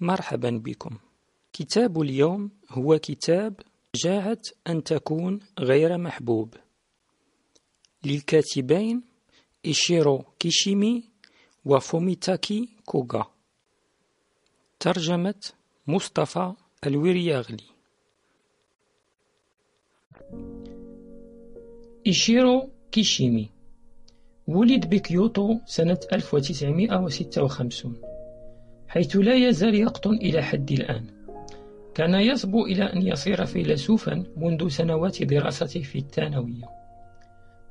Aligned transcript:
مرحبا 0.00 0.50
بكم. 0.50 0.98
كتاب 1.52 2.00
اليوم 2.02 2.50
هو 2.70 2.98
كتاب 2.98 3.54
شجاعة 3.94 4.42
أن 4.66 4.84
تكون 4.84 5.40
غير 5.58 5.98
محبوب. 5.98 6.54
للكاتبين 8.04 9.02
إيشيرو 9.66 10.24
كيشيمي 10.38 11.04
وفوميتاكي 11.64 12.68
كوغا. 12.84 13.30
ترجمة 14.80 15.52
مصطفى 15.86 16.52
الورياغلي. 16.86 17.70
إيشيرو 22.06 22.70
كيشيمي. 22.92 23.50
ولد 24.48 24.90
بكيوتو 24.90 25.58
سنة 25.66 26.00
1956 26.12 28.09
حيث 28.90 29.16
لا 29.16 29.34
يزال 29.34 29.74
يقطن 29.74 30.14
إلى 30.14 30.42
حد 30.42 30.70
الآن. 30.70 31.06
كان 31.94 32.14
يصبو 32.14 32.66
إلى 32.66 32.84
أن 32.84 33.06
يصير 33.06 33.44
فيلسوفا 33.44 34.24
منذ 34.36 34.68
سنوات 34.68 35.22
دراسته 35.22 35.82
في 35.82 35.98
الثانوية 35.98 36.64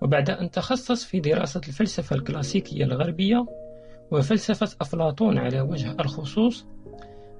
وبعد 0.02 0.30
أن 0.30 0.52
تخصص 0.52 1.06
في 1.06 1.20
دراسة 1.20 1.62
الفلسفة 1.68 2.16
الكلاسيكية 2.16 2.84
الغربية 2.84 3.46
وفلسفة 4.12 4.70
أفلاطون 4.82 5.38
على 5.38 5.62
وجه 5.62 5.96
الخصوص 6.00 6.66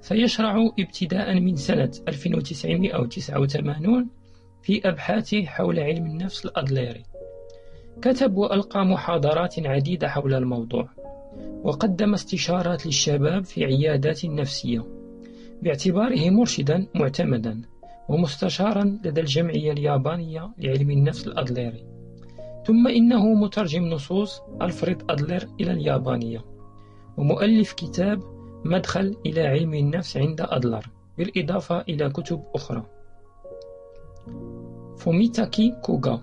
سيشرع 0.00 0.70
ابتداء 0.78 1.40
من 1.40 1.56
سنة 1.56 1.90
1989 2.08 4.08
في 4.62 4.88
أبحاثه 4.88 5.44
حول 5.44 5.80
علم 5.80 6.06
النفس 6.06 6.44
الأدليري. 6.44 7.02
كتب 8.02 8.36
وألقى 8.36 8.84
محاضرات 8.84 9.66
عديدة 9.66 10.08
حول 10.08 10.34
الموضوع. 10.34 10.88
وقدم 11.64 12.14
استشارات 12.14 12.86
للشباب 12.86 13.44
في 13.44 13.64
عيادات 13.64 14.24
نفسية 14.24 14.84
باعتباره 15.62 16.30
مرشدا 16.30 16.86
معتمدا 16.94 17.62
ومستشارا 18.08 18.84
لدى 19.04 19.20
الجمعية 19.20 19.72
اليابانية 19.72 20.50
لعلم 20.58 20.90
النفس 20.90 21.26
الأدليري. 21.26 21.84
ثم 22.66 22.88
إنه 22.88 23.34
مترجم 23.34 23.84
نصوص 23.84 24.40
ألفريد 24.62 25.02
أدلر 25.10 25.48
إلى 25.60 25.72
اليابانية 25.72 26.44
ومؤلف 27.16 27.72
كتاب 27.72 28.20
مدخل 28.64 29.16
إلى 29.26 29.40
علم 29.46 29.74
النفس 29.74 30.16
عند 30.16 30.40
أدلر 30.40 30.86
بالإضافة 31.18 31.80
إلى 31.80 32.10
كتب 32.10 32.42
أخرى. 32.54 32.86
فوميتاكي 34.96 35.74
كوغا 35.82 36.22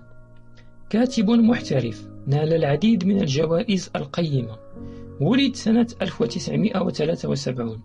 كاتب 0.90 1.30
محترف 1.30 2.08
نال 2.26 2.54
العديد 2.54 3.06
من 3.06 3.20
الجوائز 3.20 3.90
القيمة. 3.96 4.67
ولد 5.20 5.56
سنة 5.56 5.86
1973 6.02 7.82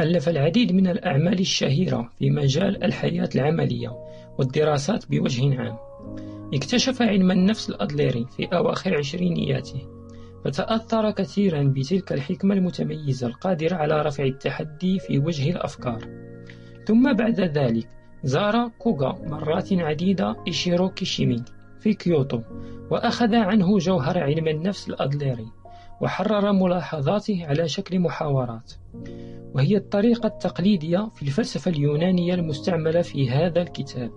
ألف 0.00 0.28
العديد 0.28 0.72
من 0.72 0.86
الأعمال 0.86 1.40
الشهيرة 1.40 2.10
في 2.18 2.30
مجال 2.30 2.84
الحياة 2.84 3.28
العملية 3.34 3.90
والدراسات 4.38 5.10
بوجه 5.10 5.60
عام. 5.60 5.76
اكتشف 6.54 7.02
علم 7.02 7.30
النفس 7.30 7.70
الأدليري 7.70 8.26
في 8.36 8.44
أواخر 8.44 8.98
عشرينياته 8.98 9.86
فتأثر 10.44 11.10
كثيرا 11.10 11.62
بتلك 11.62 12.12
الحكمة 12.12 12.54
المتميزة 12.54 13.26
القادرة 13.26 13.76
على 13.76 14.02
رفع 14.02 14.24
التحدي 14.24 14.98
في 14.98 15.18
وجه 15.18 15.50
الأفكار. 15.50 16.08
ثم 16.86 17.12
بعد 17.12 17.40
ذلك 17.40 17.88
زار 18.24 18.68
كوغا 18.78 19.18
مرات 19.26 19.72
عديدة 19.72 20.36
إيشيرو 20.46 20.88
كيشيمي 20.88 21.42
في 21.80 21.94
كيوتو 21.94 22.40
وأخذ 22.90 23.34
عنه 23.34 23.78
جوهر 23.78 24.18
علم 24.18 24.48
النفس 24.48 24.88
الأدليري. 24.88 25.61
وحرر 26.02 26.52
ملاحظاته 26.52 27.46
على 27.46 27.68
شكل 27.68 28.00
محاورات. 28.00 28.72
وهي 29.54 29.76
الطريقة 29.76 30.26
التقليدية 30.26 31.08
في 31.14 31.22
الفلسفة 31.22 31.70
اليونانية 31.70 32.34
المستعملة 32.34 33.02
في 33.02 33.30
هذا 33.30 33.62
الكتاب. 33.62 34.10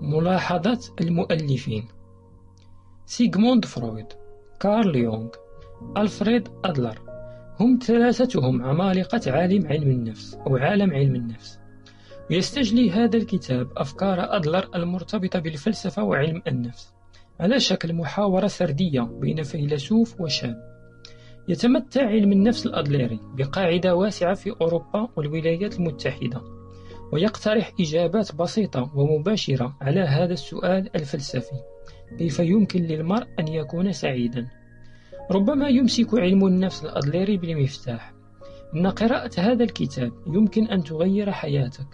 ملاحظة 0.00 0.80
المؤلفين 1.00 1.88
سيغموند 3.06 3.64
فرويد 3.64 4.06
كارل 4.60 4.96
يونغ 4.96 5.28
ألفريد 5.96 6.48
أدلر 6.64 7.00
هم 7.60 7.78
ثلاثتهم 7.82 8.62
عمالقة 8.62 9.20
عالم 9.26 9.66
علم 9.66 9.90
النفس 9.90 10.34
أو 10.34 10.56
عالم 10.56 10.90
علم 10.90 11.14
النفس. 11.14 11.58
ويستجلي 12.30 12.90
هذا 12.90 13.16
الكتاب 13.16 13.68
أفكار 13.76 14.36
أدلر 14.36 14.68
المرتبطة 14.74 15.38
بالفلسفة 15.38 16.02
وعلم 16.04 16.42
النفس. 16.46 16.93
على 17.40 17.60
شكل 17.60 17.94
محاورة 17.94 18.46
سردية 18.46 19.00
بين 19.00 19.42
فيلسوف 19.42 20.20
وشاب 20.20 20.74
يتمتع 21.48 22.06
علم 22.06 22.32
النفس 22.32 22.66
الأدليري 22.66 23.20
بقاعدة 23.34 23.94
واسعة 23.94 24.34
في 24.34 24.50
أوروبا 24.60 25.08
والولايات 25.16 25.76
المتحدة 25.78 26.42
ويقترح 27.12 27.72
إجابات 27.80 28.34
بسيطة 28.34 28.92
ومباشرة 28.94 29.76
على 29.80 30.00
هذا 30.00 30.32
السؤال 30.32 30.96
الفلسفي 30.96 31.56
كيف 32.18 32.38
يمكن 32.38 32.82
للمرء 32.82 33.26
أن 33.40 33.48
يكون 33.48 33.92
سعيدا؟ 33.92 34.48
ربما 35.30 35.68
يمسك 35.68 36.14
علم 36.14 36.46
النفس 36.46 36.84
الأدليري 36.84 37.36
بالمفتاح. 37.36 38.12
إن 38.74 38.86
قراءة 38.86 39.40
هذا 39.40 39.64
الكتاب 39.64 40.12
يمكن 40.26 40.66
أن 40.66 40.84
تغير 40.84 41.32
حياتك. 41.32 41.86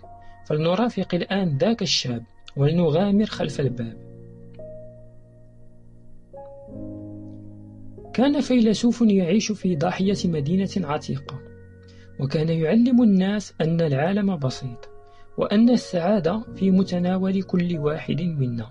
فلنرافق 0.46 1.14
الآن 1.14 1.58
ذاك 1.58 1.82
الشاب 1.82 2.22
ولنغامر 2.56 3.26
خلف 3.26 3.60
الباب. 3.60 4.09
كان 8.20 8.40
فيلسوف 8.40 9.02
يعيش 9.02 9.52
في 9.52 9.76
ضاحية 9.76 10.16
مدينة 10.24 10.68
عتيقة 10.76 11.40
وكان 12.18 12.48
يعلم 12.48 13.02
الناس 13.02 13.54
أن 13.60 13.80
العالم 13.80 14.36
بسيط 14.36 14.88
وأن 15.38 15.70
السعادة 15.70 16.42
في 16.54 16.70
متناول 16.70 17.42
كل 17.42 17.78
واحد 17.78 18.22
منا. 18.22 18.70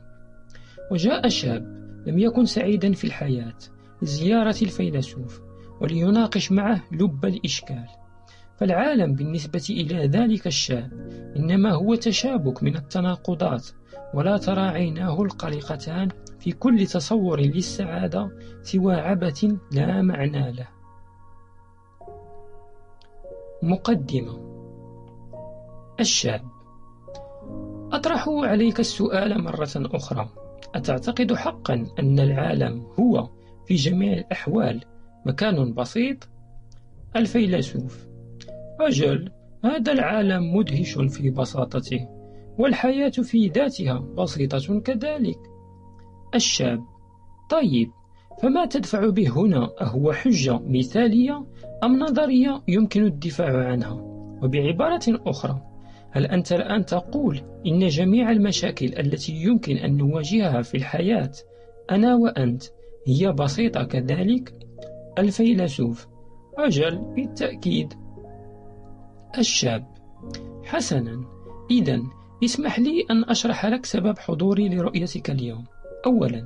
وجاء 0.92 1.28
شاب 1.28 1.64
لم 2.08 2.20
يكن 2.20 2.46
سعيدا 2.46 2.92
في 2.94 3.04
الحياة 3.04 3.58
لزيارة 4.02 4.56
الفيلسوف 4.62 5.42
وليناقش 5.82 6.52
معه 6.52 6.84
لب 6.92 7.26
الإشكال. 7.26 7.86
فالعالم 8.58 9.14
بالنسبة 9.14 9.68
إلى 9.70 10.08
ذلك 10.08 10.48
الشاب 10.48 10.92
إنما 11.36 11.72
هو 11.72 11.96
تشابك 11.96 12.64
من 12.64 12.76
التناقضات 12.76 13.68
ولا 14.14 14.38
ترى 14.38 14.62
عيناه 14.62 15.22
القلقتان 15.22 16.10
في 16.40 16.52
كل 16.52 16.88
تصور 16.88 17.40
للسعادة 17.40 18.32
سوى 18.62 18.96
عبث 18.96 19.46
لا 19.72 20.02
معنى 20.02 20.52
له. 20.52 20.68
مقدمة. 23.64 24.40
الشاب. 26.00 26.42
أطرح 27.92 28.30
عليك 28.30 28.80
السؤال 28.80 29.44
مرة 29.44 29.70
أخرى. 29.76 30.30
أتعتقد 30.76 31.34
حقا 31.34 31.86
أن 32.00 32.20
العالم 32.20 32.88
هو 33.00 33.30
في 33.68 33.76
جميع 33.76 34.14
الأحوال 34.14 34.84
مكان 35.26 35.74
بسيط؟ 35.74 36.30
الفيلسوف. 37.16 38.08
أجل 38.80 39.32
هذا 39.66 39.92
العالم 39.92 40.56
مدهش 40.56 40.94
في 40.94 41.30
بساطته 41.30 42.08
والحياة 42.58 43.10
في 43.10 43.48
ذاتها 43.48 44.00
بسيطة 44.00 44.80
كذلك. 44.80 45.40
الشاب. 46.36 46.84
طيب 47.50 47.92
فما 48.42 48.66
تدفع 48.66 49.10
به 49.10 49.30
هنا؟ 49.30 49.70
أهو 49.82 50.12
حجة 50.12 50.60
مثالية 50.66 51.46
أم 51.84 52.00
نظرية 52.00 52.62
يمكن 52.68 53.06
الدفاع 53.06 53.68
عنها؟ 53.68 53.94
وبعبارة 54.44 55.02
أخرى 55.08 55.62
هل 56.12 56.26
أنت 56.26 56.52
الآن 56.52 56.86
تقول 56.86 57.42
إن 57.68 57.88
جميع 57.88 58.32
المشاكل 58.32 58.86
التي 58.86 59.34
يمكن 59.34 59.78
أن 59.78 59.98
نواجهها 59.98 60.62
في 60.62 60.78
الحياة 60.78 61.32
أنا 61.92 62.16
وأنت 62.16 62.64
هي 63.08 63.32
بسيطة 63.32 63.84
كذلك؟ 63.84 64.54
الفيلسوف. 65.18 66.08
أجل 66.58 66.98
بالتأكيد. 67.16 67.94
الشاب. 69.38 69.88
حسنا. 70.64 71.26
إذا 71.72 72.02
اسمح 72.44 72.80
لي 72.80 73.06
أن 73.12 73.24
أشرح 73.24 73.66
لك 73.66 73.86
سبب 73.86 74.20
حضوري 74.20 74.70
لرؤيتك 74.70 75.30
اليوم. 75.30 75.64
أولا 76.06 76.46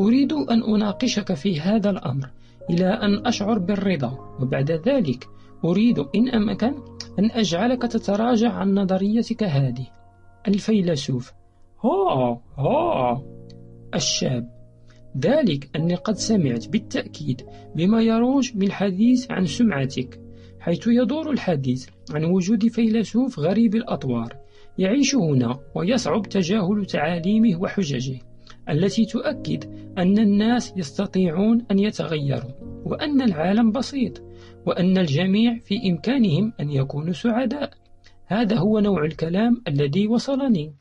أريد 0.00 0.32
أن 0.32 0.62
أناقشك 0.62 1.34
في 1.34 1.60
هذا 1.60 1.90
الأمر 1.90 2.30
إلى 2.70 2.86
أن 2.86 3.26
أشعر 3.26 3.58
بالرضا 3.58 4.36
وبعد 4.40 4.70
ذلك 4.70 5.28
أريد 5.64 5.98
إن 5.98 6.28
أمكن 6.28 6.74
أن 7.18 7.30
أجعلك 7.30 7.82
تتراجع 7.82 8.52
عن 8.52 8.74
نظريتك 8.74 9.42
هذه. 9.42 9.86
الفيلسوف. 10.48 11.32
ها 11.84 12.40
ها. 12.58 13.22
الشاب. 13.94 14.48
ذلك 15.18 15.70
أني 15.76 15.94
قد 15.94 16.14
سمعت 16.14 16.68
بالتأكيد 16.68 17.42
بما 17.74 18.02
يروج 18.02 18.52
بالحديث 18.54 19.30
عن 19.30 19.46
سمعتك 19.46 20.20
حيث 20.60 20.86
يدور 20.86 21.30
الحديث 21.30 21.88
عن 22.10 22.24
وجود 22.24 22.68
فيلسوف 22.68 23.38
غريب 23.38 23.74
الأطوار 23.74 24.36
يعيش 24.78 25.14
هنا 25.14 25.58
ويصعب 25.74 26.22
تجاهل 26.22 26.86
تعاليمه 26.86 27.60
وحججه. 27.60 28.31
التي 28.68 29.04
تؤكد 29.04 29.64
أن 29.98 30.18
الناس 30.18 30.72
يستطيعون 30.76 31.64
أن 31.70 31.78
يتغيروا 31.78 32.50
وأن 32.84 33.22
العالم 33.22 33.72
بسيط 33.72 34.22
وأن 34.66 34.98
الجميع 34.98 35.58
في 35.58 35.90
إمكانهم 35.90 36.52
أن 36.60 36.70
يكونوا 36.70 37.12
سعداء. 37.12 37.70
هذا 38.26 38.56
هو 38.56 38.78
نوع 38.78 39.04
الكلام 39.04 39.62
الذي 39.68 40.06
وصلني. 40.06 40.72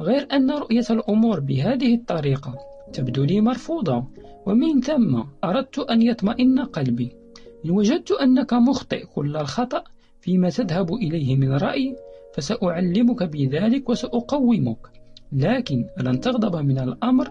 غير 0.00 0.28
أن 0.32 0.50
رؤية 0.50 0.84
الأمور 0.90 1.40
بهذه 1.40 1.94
الطريقة 1.94 2.58
تبدو 2.92 3.24
لي 3.24 3.40
مرفوضة 3.40 4.04
ومن 4.46 4.80
ثم 4.80 5.22
أردت 5.44 5.78
أن 5.78 6.02
يطمئن 6.02 6.58
قلبي. 6.58 7.12
إن 7.64 7.70
وجدت 7.70 8.10
أنك 8.10 8.52
مخطئ 8.52 9.06
كل 9.06 9.36
الخطأ 9.36 9.84
فيما 10.20 10.50
تذهب 10.50 10.94
إليه 10.94 11.36
من 11.36 11.52
رأي 11.52 11.96
فسأعلمك 12.34 13.22
بذلك 13.22 13.88
وسأقومك. 13.88 14.91
لكن 15.32 15.86
ألن 16.00 16.20
تغضب 16.20 16.56
من 16.56 16.78
الأمر؟ 16.78 17.30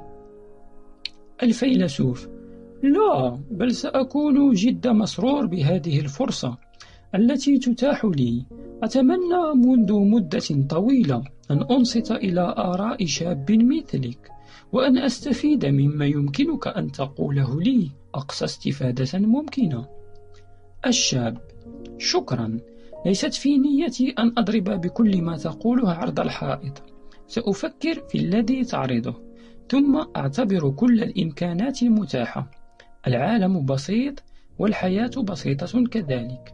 الفيلسوف 1.43 2.27
لا 2.83 3.39
بل 3.51 3.75
سأكون 3.75 4.53
جد 4.53 4.87
مسرور 4.87 5.45
بهذه 5.45 5.99
الفرصة 5.99 6.57
التي 7.15 7.57
تتاح 7.57 8.05
لي. 8.05 8.45
أتمنى 8.83 9.53
منذ 9.55 9.93
مدة 9.93 10.67
طويلة 10.69 11.23
أن 11.51 11.63
أنصت 11.63 12.11
إلى 12.11 12.41
آراء 12.57 13.05
شاب 13.05 13.51
مثلك 13.51 14.31
وأن 14.71 14.97
أستفيد 14.97 15.65
مما 15.65 16.05
يمكنك 16.05 16.67
أن 16.67 16.91
تقوله 16.91 17.61
لي. 17.61 17.91
أقصى 18.15 18.45
استفادة 18.45 19.19
ممكنة. 19.19 19.85
الشاب 20.85 21.37
شكرا. 21.97 22.57
ليست 23.05 23.33
في 23.33 23.57
نيتي 23.57 24.09
أن 24.19 24.33
أضرب 24.37 24.63
بكل 24.63 25.21
ما 25.21 25.37
تقوله 25.37 25.91
عرض 25.91 26.19
الحائط. 26.19 26.90
سأفكر 27.31 28.03
في 28.09 28.17
الذي 28.17 28.63
تعرضه 28.63 29.15
ثم 29.69 30.03
أعتبر 30.15 30.69
كل 30.69 31.03
الإمكانات 31.03 31.83
المتاحة 31.83 32.51
العالم 33.07 33.65
بسيط 33.65 34.23
والحياة 34.59 35.11
بسيطة 35.23 35.85
كذلك. 35.85 36.53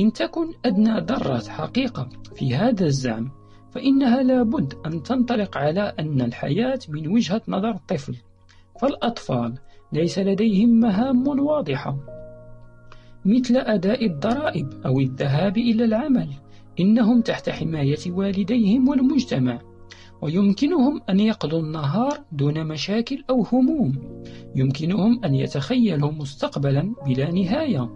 إن 0.00 0.12
تكن 0.12 0.52
أدنى 0.64 1.00
ذرة 1.00 1.42
حقيقة 1.48 2.08
في 2.34 2.56
هذا 2.56 2.84
الزعم 2.84 3.30
فإنها 3.72 4.22
لابد 4.22 4.74
أن 4.86 5.02
تنطلق 5.02 5.58
على 5.58 5.92
أن 5.98 6.20
الحياة 6.20 6.78
من 6.88 7.08
وجهة 7.08 7.42
نظر 7.48 7.70
الطفل 7.70 8.16
فالأطفال 8.80 9.54
ليس 9.92 10.18
لديهم 10.18 10.80
مهام 10.80 11.28
واضحة. 11.28 11.96
مثل 13.24 13.56
أداء 13.56 14.06
الضرائب 14.06 14.72
أو 14.86 15.00
الذهاب 15.00 15.58
إلى 15.58 15.84
العمل 15.84 16.28
إنهم 16.80 17.20
تحت 17.20 17.50
حماية 17.50 17.98
والديهم 18.08 18.88
والمجتمع. 18.88 19.65
ويمكنهم 20.22 21.00
أن 21.10 21.20
يقضوا 21.20 21.60
النهار 21.60 22.18
دون 22.32 22.66
مشاكل 22.66 23.24
أو 23.30 23.42
هموم. 23.42 24.22
يمكنهم 24.54 25.24
أن 25.24 25.34
يتخيلوا 25.34 26.12
مستقبلا 26.12 26.94
بلا 27.06 27.30
نهاية 27.30 27.90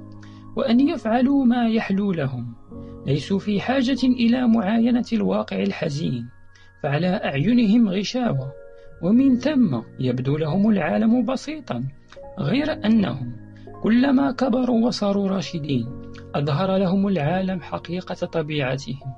وأن 0.57 0.81
يفعلوا 0.81 1.45
ما 1.45 1.69
يحلو 1.69 2.13
لهم. 2.13 2.55
ليسوا 3.07 3.39
في 3.39 3.61
حاجة 3.61 3.99
إلى 4.05 4.49
معاينة 4.49 5.07
الواقع 5.13 5.63
الحزين 5.63 6.29
فعلى 6.83 7.07
أعينهم 7.07 7.89
غشاوة. 7.89 8.53
ومن 9.03 9.37
ثم 9.37 9.81
يبدو 10.01 10.37
لهم 10.37 10.71
العالم 10.71 11.25
بسيطا 11.25 11.85
غير 12.39 12.87
أنهم 12.87 13.33
كلما 13.83 14.33
كبروا 14.33 14.87
وصاروا 14.87 15.29
راشدين 15.29 15.87
أظهر 16.35 16.77
لهم 16.77 17.09
العالم 17.09 17.61
حقيقة 17.61 18.27
طبيعتهم. 18.27 19.15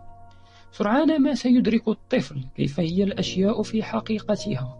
سرعان 0.72 1.22
ما 1.22 1.34
سيدرك 1.34 1.88
الطفل 1.88 2.44
كيف 2.56 2.80
هي 2.80 3.04
الأشياء 3.04 3.62
في 3.62 3.82
حقيقتها 3.82 4.78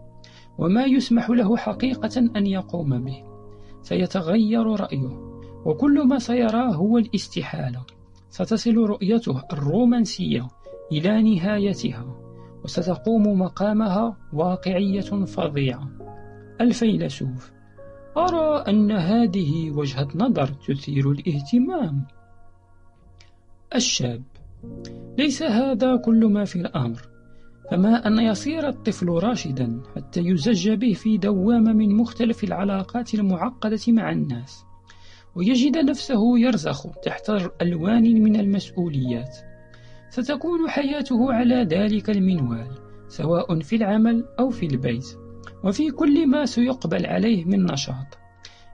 وما 0.57 0.85
يسمح 0.85 1.29
له 1.29 1.57
حقيقة 1.57 2.19
أن 2.35 2.47
يقوم 2.47 3.03
به. 3.03 3.23
سيتغير 3.81 4.79
رأيه 4.79 5.33
وكل 5.65 6.07
ما 6.07 6.19
سيراه 6.19 6.71
هو 6.73 6.97
الاستحالة. 6.97 7.81
ستصل 8.29 8.77
رؤيته 8.77 9.43
الرومانسية 9.53 10.47
إلى 10.91 11.21
نهايتها 11.21 12.05
وستقوم 12.63 13.39
مقامها 13.41 14.17
واقعية 14.33 15.25
فظيعة. 15.25 15.89
الفيلسوف 16.61 17.51
أرى 18.17 18.63
أن 18.67 18.91
هذه 18.91 19.71
وجهة 19.71 20.07
نظر 20.15 20.47
تثير 20.47 21.11
الاهتمام. 21.11 22.05
الشاب 23.75 24.23
ليس 25.17 25.43
هذا 25.43 25.95
كل 25.95 26.25
ما 26.25 26.45
في 26.45 26.55
الأمر 26.55 27.01
فما 27.71 28.07
أن 28.07 28.19
يصير 28.19 28.67
الطفل 28.67 29.07
راشدا 29.09 29.81
حتى 29.95 30.19
يزج 30.19 30.69
به 30.69 30.93
في 30.93 31.17
دوامة 31.17 31.73
من 31.73 31.95
مختلف 31.95 32.43
العلاقات 32.43 33.13
المعقدة 33.13 33.81
مع 33.87 34.11
الناس 34.11 34.65
ويجد 35.35 35.77
نفسه 35.77 36.39
يرزخ 36.39 36.87
تحت 37.03 37.29
ألوان 37.61 38.23
من 38.23 38.35
المسؤوليات. 38.35 39.37
ستكون 40.09 40.69
حياته 40.69 41.33
على 41.33 41.55
ذلك 41.63 42.09
المنوال 42.09 42.67
سواء 43.07 43.59
في 43.59 43.75
العمل 43.75 44.25
أو 44.39 44.49
في 44.49 44.65
البيت 44.65 45.17
وفي 45.63 45.91
كل 45.91 46.27
ما 46.27 46.45
سيقبل 46.45 47.05
عليه 47.05 47.45
من 47.45 47.65
نشاط. 47.65 48.17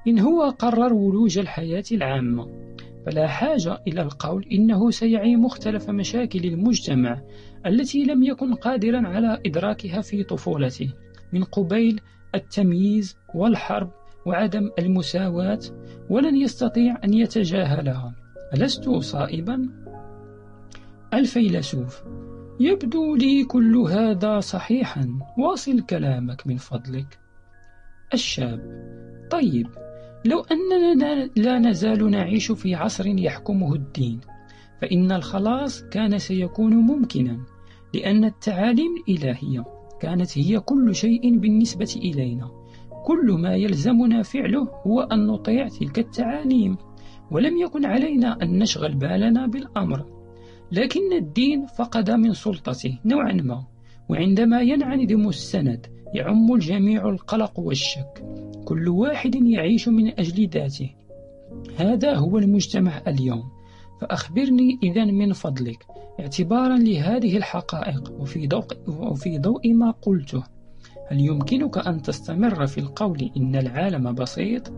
إن 0.08 0.20
هو 0.20 0.50
قرر 0.50 0.94
ولوج 0.94 1.38
الحياة 1.38 1.84
العامة. 1.92 2.69
فلا 3.10 3.28
حاجة 3.28 3.82
إلى 3.88 4.02
القول 4.02 4.46
إنه 4.52 4.92
سيعي 4.92 5.36
مختلف 5.36 5.90
مشاكل 5.90 6.46
المجتمع 6.46 7.22
التي 7.66 8.04
لم 8.04 8.24
يكن 8.24 8.54
قادرا 8.54 9.08
على 9.08 9.42
إدراكها 9.46 10.02
في 10.02 10.24
طفولته 10.24 10.94
من 11.34 11.44
قبيل 11.44 12.02
التمييز 12.36 13.18
والحرب 13.36 13.92
وعدم 14.26 14.72
المساواة 14.80 15.60
ولن 16.10 16.36
يستطيع 16.36 16.98
أن 17.04 17.14
يتجاهلها. 17.14 18.16
ألست 18.54 18.90
صائبا؟ 18.90 19.70
الفيلسوف. 21.14 22.04
يبدو 22.60 23.16
لي 23.16 23.44
كل 23.44 23.78
هذا 23.78 24.40
صحيحا. 24.40 25.08
واصل 25.38 25.82
كلامك 25.82 26.48
من 26.48 26.58
فضلك. 26.58 27.20
الشاب. 28.14 28.60
طيب. 29.32 29.68
لو 30.26 30.46
أننا 30.52 31.30
لا 31.36 31.60
نزال 31.60 32.12
نعيش 32.12 32.52
في 32.52 32.76
عصر 32.76 33.08
يحكمه 33.08 33.74
الدين 33.74 34.20
فإن 34.82 35.12
الخلاص 35.12 35.84
كان 35.84 36.18
سيكون 36.18 36.74
ممكنا 36.74 37.40
لأن 37.94 38.26
التعاليم 38.26 38.96
الإلهية 39.08 39.66
كانت 40.00 40.38
هي 40.38 40.60
كل 40.60 40.96
شيء 40.96 41.38
بالنسبة 41.38 41.96
إلينا. 41.98 42.52
كل 43.06 43.32
ما 43.32 43.56
يلزمنا 43.56 44.24
فعله 44.24 44.68
هو 44.88 45.02
أن 45.02 45.28
نطيع 45.28 45.68
تلك 45.68 46.00
التعاليم 46.00 46.78
ولم 47.32 47.58
يكن 47.58 47.86
علينا 47.86 48.38
أن 48.42 48.60
نشغل 48.60 48.96
بالنا 48.96 49.46
بالأمر. 49.48 50.06
لكن 50.72 51.14
الدين 51.14 51.66
فقد 51.66 52.12
من 52.12 52.34
سلطته 52.34 53.00
نوعا 53.06 53.34
ما 53.34 53.64
وعندما 54.10 54.62
ينعدم 54.62 55.30
السند 55.30 55.99
يعم 56.14 56.54
الجميع 56.54 57.10
القلق 57.10 57.60
والشك. 57.60 58.24
كل 58.66 58.90
واحد 58.90 59.36
يعيش 59.36 59.88
من 59.88 60.20
أجل 60.20 60.50
ذاته. 60.50 60.90
هذا 61.78 62.16
هو 62.16 62.38
المجتمع 62.38 63.02
اليوم. 63.08 63.44
فأخبرني 64.02 64.80
إذا 64.84 65.06
من 65.06 65.34
فضلك 65.34 65.86
اعتبارا 66.20 66.78
لهذه 66.78 67.38
الحقائق 67.38 68.12
وفي 68.20 68.48
ضوء, 68.48 68.66
وفي 68.88 69.40
ضوء 69.40 69.74
ما 69.74 69.92
قلته. 69.92 70.44
هل 71.08 71.20
يمكنك 71.20 71.78
أن 71.78 72.02
تستمر 72.02 72.68
في 72.68 72.78
القول 72.78 73.32
إن 73.38 73.56
العالم 73.56 74.14
بسيط؟ 74.16 74.72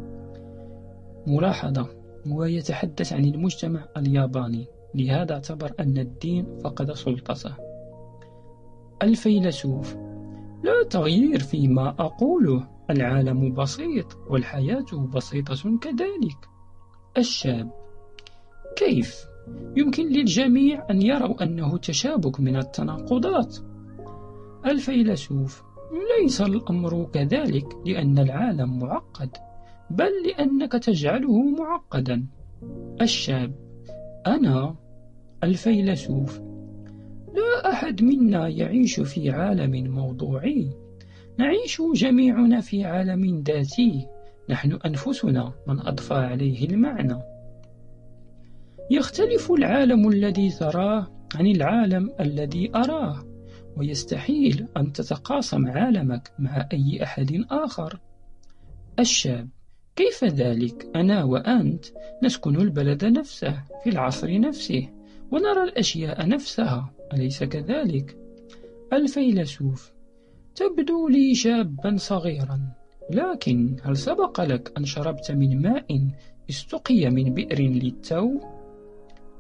ملاحظة. 1.28 1.88
هو 2.28 2.44
يتحدث 2.44 3.14
عن 3.14 3.26
المجتمع 3.26 3.86
الياباني. 3.98 4.66
لهذا 4.96 5.34
اعتبر 5.34 5.72
أن 5.80 5.98
الدين 5.98 6.46
فقد 6.64 6.92
سلطته. 6.92 7.54
الفيلسوف 9.04 9.96
لا 10.64 10.84
تغيير 10.90 11.40
فيما 11.40 11.90
أقوله. 11.90 12.68
العالم 12.90 13.54
بسيط 13.54 14.18
والحياة 14.30 15.08
بسيطة 15.16 15.78
كذلك. 15.82 16.50
الشاب 17.18 17.72
كيف؟ 18.76 19.26
يمكن 19.78 20.08
للجميع 20.08 20.88
أن 20.90 21.02
يروا 21.02 21.44
أنه 21.44 21.78
تشابك 21.78 22.40
من 22.40 22.56
التناقضات؟ 22.56 23.58
الفيلسوف 24.66 25.64
ليس 26.20 26.42
الأمر 26.42 27.10
كذلك 27.14 27.68
لأن 27.86 28.20
العالم 28.20 28.80
معقد 28.80 29.38
بل 29.90 30.12
لأنك 30.26 30.72
تجعله 30.72 31.42
معقدا. 31.42 32.28
الشاب 33.02 33.56
أنا 34.28 34.76
الفيلسوف. 35.44 36.51
لا 37.36 37.72
أحد 37.72 38.04
منا 38.04 38.48
يعيش 38.48 39.00
في 39.00 39.30
عالم 39.30 39.92
موضوعي. 39.92 40.70
نعيش 41.38 41.82
جميعنا 41.96 42.62
في 42.62 42.86
عالم 42.86 43.44
ذاتي. 43.48 44.08
نحن 44.50 44.80
أنفسنا 44.86 45.54
من 45.68 45.80
أضفى 45.80 46.14
عليه 46.14 46.66
المعنى. 46.66 47.18
يختلف 48.92 49.52
العالم 49.52 50.10
الذي 50.10 50.50
تراه 50.50 51.08
عن 51.36 51.48
العالم 51.48 52.12
الذي 52.20 52.72
أراه 52.76 53.24
ويستحيل 53.78 54.68
أن 54.78 54.94
تتقاسم 54.94 55.68
عالمك 55.68 56.32
مع 56.40 56.68
أي 56.74 57.04
أحد 57.04 57.46
آخر. 57.52 58.00
الشاب 59.00 59.50
كيف 59.96 60.24
ذلك؟ 60.24 60.88
أنا 60.96 61.24
وأنت 61.24 61.86
نسكن 62.24 62.56
البلد 62.56 63.06
نفسه 63.06 63.64
في 63.84 63.90
العصر 63.90 64.40
نفسه. 64.40 64.88
ونرى 65.32 65.64
الأشياء 65.64 66.28
نفسها 66.28 66.94
أليس 67.14 67.44
كذلك؟ 67.44 68.18
الفيلسوف 68.94 69.92
تبدو 70.56 71.08
لي 71.08 71.36
شابا 71.36 71.98
صغيرا 71.98 72.60
لكن 73.10 73.76
هل 73.84 73.98
سبق 73.98 74.42
لك 74.42 74.74
أن 74.78 74.86
شربت 74.86 75.32
من 75.32 75.62
ماء 75.62 76.08
استقي 76.50 77.10
من 77.10 77.34
بئر 77.34 77.62
للتو؟ 77.62 78.40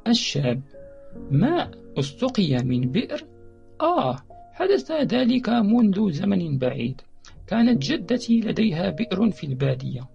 الشاب 0.07 0.61
ماء 1.31 1.71
استقي 1.99 2.57
من 2.63 2.91
بئر؟ 2.91 3.25
آه 3.81 4.15
حدث 4.53 4.91
ذلك 4.91 5.49
منذ 5.49 6.11
زمن 6.11 6.57
بعيد 6.57 7.01
كانت 7.47 7.81
جدتي 7.83 8.39
لديها 8.39 8.89
بئر 8.89 9.31
في 9.31 9.43
البادية 9.47 10.09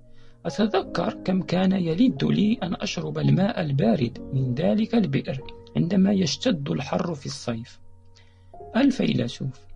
أتذكر 0.47 1.18
كم 1.25 1.42
كان 1.42 1.73
يلد 1.73 2.25
لي 2.25 2.59
أن 2.62 2.75
أشرب 2.75 3.18
الماء 3.18 3.61
البارد 3.61 4.18
من 4.35 4.54
ذلك 4.54 4.95
البئر 4.95 5.55
عندما 5.76 6.12
يشتد 6.12 6.71
الحر 6.71 7.14
في 7.14 7.26
الصيف. 7.26 7.80
الفيلسوف 8.76 9.66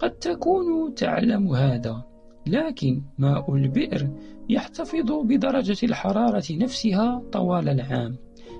قد 0.00 0.10
تكون 0.10 0.94
تعلم 0.94 1.54
هذا 1.54 2.04
لكن 2.46 3.02
ماء 3.18 3.54
البئر 3.54 4.10
يحتفظ 4.48 5.12
بدرجة 5.24 5.86
الحرارة 5.86 6.44
نفسها 6.50 7.22
طوال 7.32 7.68
العام؟ 7.68 8.16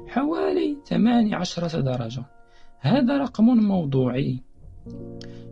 حوالي 0.06 0.76
18 0.86 1.80
درجة. 1.80 2.24
هذا 2.80 3.18
رقم 3.18 3.44
موضوعي. 3.44 4.42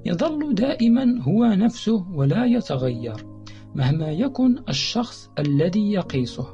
يظل 0.04 0.54
دائما 0.54 1.22
هو 1.22 1.44
نفسه 1.44 2.06
ولا 2.14 2.44
يتغير 2.44 3.26
مهما 3.74 4.10
يكن 4.10 4.58
الشخص 4.68 5.30
الذي 5.38 5.92
يقيسه. 5.92 6.46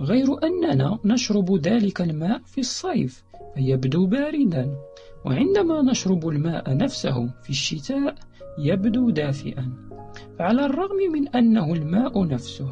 غير 0.00 0.26
أننا 0.44 0.98
نشرب 1.04 1.56
ذلك 1.56 2.00
الماء 2.00 2.40
في 2.44 2.58
الصيف. 2.58 3.24
فيبدو 3.56 4.06
باردا 4.06 4.76
وعندما 5.24 5.82
نشرب 5.82 6.28
الماء 6.28 6.76
نفسه 6.76 7.26
في 7.42 7.50
الشتاء 7.50 8.14
يبدو 8.58 9.10
دافئا. 9.10 9.72
فعلى 10.38 10.66
الرغم 10.66 10.96
من 11.12 11.28
أنه 11.28 11.72
الماء 11.72 12.26
نفسه 12.26 12.68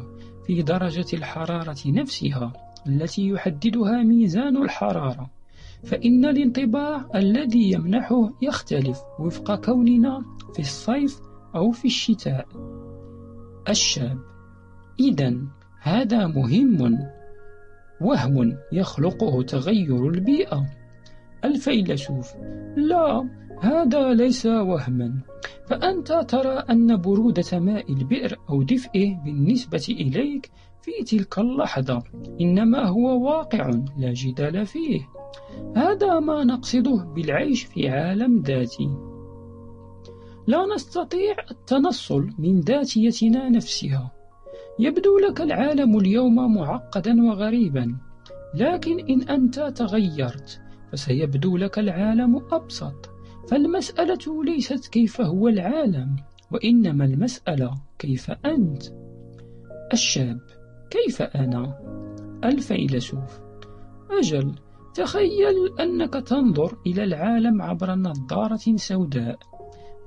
في 0.47 0.61
درجة 0.61 1.05
الحرارة 1.13 1.77
نفسها 1.85 2.53
التي 2.87 3.27
يحددها 3.27 4.03
ميزان 4.03 4.57
الحرارة 4.57 5.29
فإن 5.83 6.25
الانطباع 6.25 7.09
الذي 7.15 7.71
يمنحه 7.71 8.33
يختلف 8.41 8.99
وفق 9.19 9.55
كوننا 9.55 10.23
في 10.53 10.59
الصيف 10.59 11.19
أو 11.55 11.71
في 11.71 11.85
الشتاء. 11.85 12.47
الشاب 13.69 14.19
إذا 14.99 15.35
هذا 15.81 16.27
مهم. 16.27 16.99
وهم 18.01 18.57
يخلقه 18.71 19.41
تغير 19.41 20.09
البيئة. 20.09 20.65
الفيلسوف 21.45 22.33
لا 22.75 23.29
هذا 23.61 24.13
ليس 24.13 24.45
وهما. 24.45 25.13
فأنت 25.67 26.25
ترى 26.27 26.63
أن 26.69 26.97
برودة 27.01 27.59
ماء 27.59 27.93
البئر 27.93 28.37
أو 28.49 28.63
دفئه 28.63 29.15
بالنسبة 29.25 29.85
إليك 29.89 30.51
في 30.81 30.91
تلك 31.03 31.39
اللحظة 31.39 32.03
إنما 32.41 32.87
هو 32.87 33.25
واقع 33.27 33.69
لا 33.97 34.13
جدال 34.13 34.65
فيه. 34.65 35.01
هذا 35.75 36.19
ما 36.19 36.43
نقصده 36.43 36.95
بالعيش 37.15 37.63
في 37.63 37.89
عالم 37.89 38.41
ذاتي. 38.41 38.89
لا 40.47 40.65
نستطيع 40.75 41.35
التنصل 41.51 42.29
من 42.37 42.59
ذاتيتنا 42.59 43.49
نفسها. 43.49 44.14
يبدو 44.79 45.17
لك 45.17 45.41
العالم 45.41 45.97
اليوم 45.97 46.55
معقدا 46.55 47.23
وغريبا 47.23 47.95
لكن 48.55 48.99
إن 48.99 49.21
أنت 49.21 49.59
تغيرت 49.59 50.61
فسيبدو 50.91 51.57
لك 51.57 51.79
العالم 51.79 52.41
أبسط. 52.51 53.09
فالمسألة 53.49 54.43
ليست 54.43 54.87
كيف 54.87 55.21
هو 55.21 55.47
العالم 55.47 56.15
وإنما 56.51 57.05
المسألة 57.05 57.73
كيف 57.99 58.31
أنت. 58.31 58.83
الشاب 59.93 60.39
كيف 60.89 61.21
أنا؟ 61.21 61.79
الفيلسوف 62.43 63.39
أجل 64.11 64.55
تخيل 64.95 65.79
أنك 65.79 66.13
تنظر 66.13 66.77
إلى 66.87 67.03
العالم 67.03 67.61
عبر 67.61 67.95
نظارة 67.95 68.75
سوداء 68.75 69.39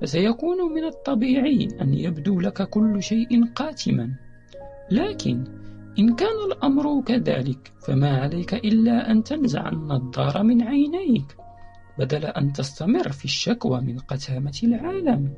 فسيكون 0.01 0.73
من 0.73 0.83
الطبيعي 0.83 1.67
أن 1.81 1.93
يبدو 1.93 2.39
لك 2.39 2.69
كل 2.69 3.03
شيء 3.03 3.45
قاتما. 3.55 4.28
لكن 4.91 5.43
إن 5.99 6.15
كان 6.15 6.51
الأمر 6.51 7.01
كذلك 7.01 7.71
فما 7.87 8.09
عليك 8.09 8.53
إلا 8.53 9.11
أن 9.11 9.23
تنزع 9.23 9.69
النظارة 9.69 10.41
من 10.43 10.61
عينيك 10.61 11.35
بدل 11.99 12.25
أن 12.25 12.53
تستمر 12.53 13.11
في 13.11 13.25
الشكوى 13.25 13.81
من 13.81 13.97
قتامة 13.97 14.59
العالم 14.63 15.33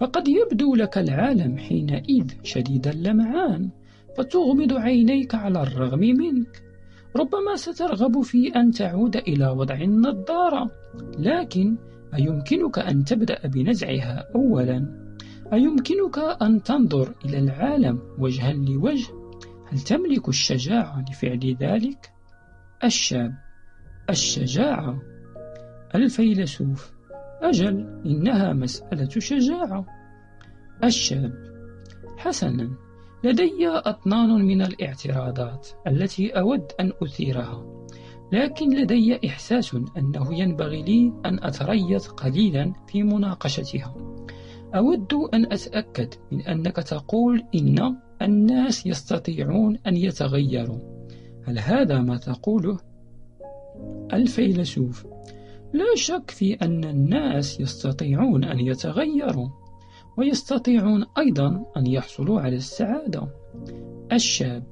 فقد 0.00 0.28
يبدو 0.28 0.74
لك 0.74 0.98
العالم 0.98 1.58
حينئذ 1.58 2.26
شديد 2.42 2.86
اللمعان 2.86 3.70
فتغمض 4.16 4.72
عينيك 4.72 5.34
على 5.34 5.62
الرغم 5.62 6.00
منك 6.00 6.62
ربما 7.16 7.56
سترغب 7.56 8.20
في 8.20 8.48
أن 8.56 8.70
تعود 8.70 9.16
إلى 9.16 9.48
وضع 9.48 9.74
النظارة 9.74 10.70
لكن 11.18 11.76
أيمكنك 12.14 12.78
أن 12.78 13.04
تبدأ 13.04 13.38
بنزعها 13.44 14.24
أولا؟ 14.34 14.99
أيمكنك 15.52 16.18
أن 16.42 16.62
تنظر 16.62 17.14
إلى 17.24 17.38
العالم 17.38 18.02
وجها 18.18 18.52
لوجه؟ 18.52 19.12
هل 19.66 19.78
تملك 19.78 20.28
الشجاعة 20.28 21.04
لفعل 21.10 21.56
ذلك؟ 21.60 22.12
الشاب 22.84 23.34
الشجاعة. 24.10 25.02
الفيلسوف. 25.94 26.92
أجل 27.42 28.02
إنها 28.06 28.52
مسألة 28.52 29.08
شجاعة. 29.08 29.86
الشاب. 30.84 31.32
حسنا 32.16 32.70
لدي 33.24 33.68
أطنان 33.68 34.28
من 34.28 34.62
الاعتراضات 34.62 35.68
التي 35.86 36.30
أود 36.30 36.72
أن 36.80 36.92
أثيرها 37.02 37.86
لكن 38.32 38.82
لدي 38.82 39.28
إحساس 39.28 39.76
أنه 39.96 40.34
ينبغي 40.34 40.82
لي 40.82 41.12
أن 41.26 41.44
أتريث 41.44 42.06
قليلا 42.08 42.72
في 42.88 43.02
مناقشتها. 43.02 44.09
أود 44.74 45.12
أن 45.34 45.52
أتأكد 45.52 46.14
من 46.32 46.40
أنك 46.40 46.76
تقول 46.76 47.44
إن 47.54 47.96
الناس 48.22 48.86
يستطيعون 48.86 49.78
أن 49.86 49.96
يتغيروا. 49.96 50.78
هل 51.44 51.58
هذا 51.58 52.00
ما 52.00 52.16
تقوله؟ 52.16 52.78
الفيلسوف. 54.12 55.06
لا 55.72 55.94
شك 55.94 56.30
في 56.30 56.54
أن 56.54 56.84
الناس 56.84 57.60
يستطيعون 57.60 58.44
أن 58.44 58.60
يتغيروا 58.60 59.48
ويستطيعون 60.16 61.04
أيضا 61.18 61.64
أن 61.76 61.86
يحصلوا 61.86 62.40
على 62.40 62.56
السعادة. 62.56 63.28
الشاب 64.12 64.64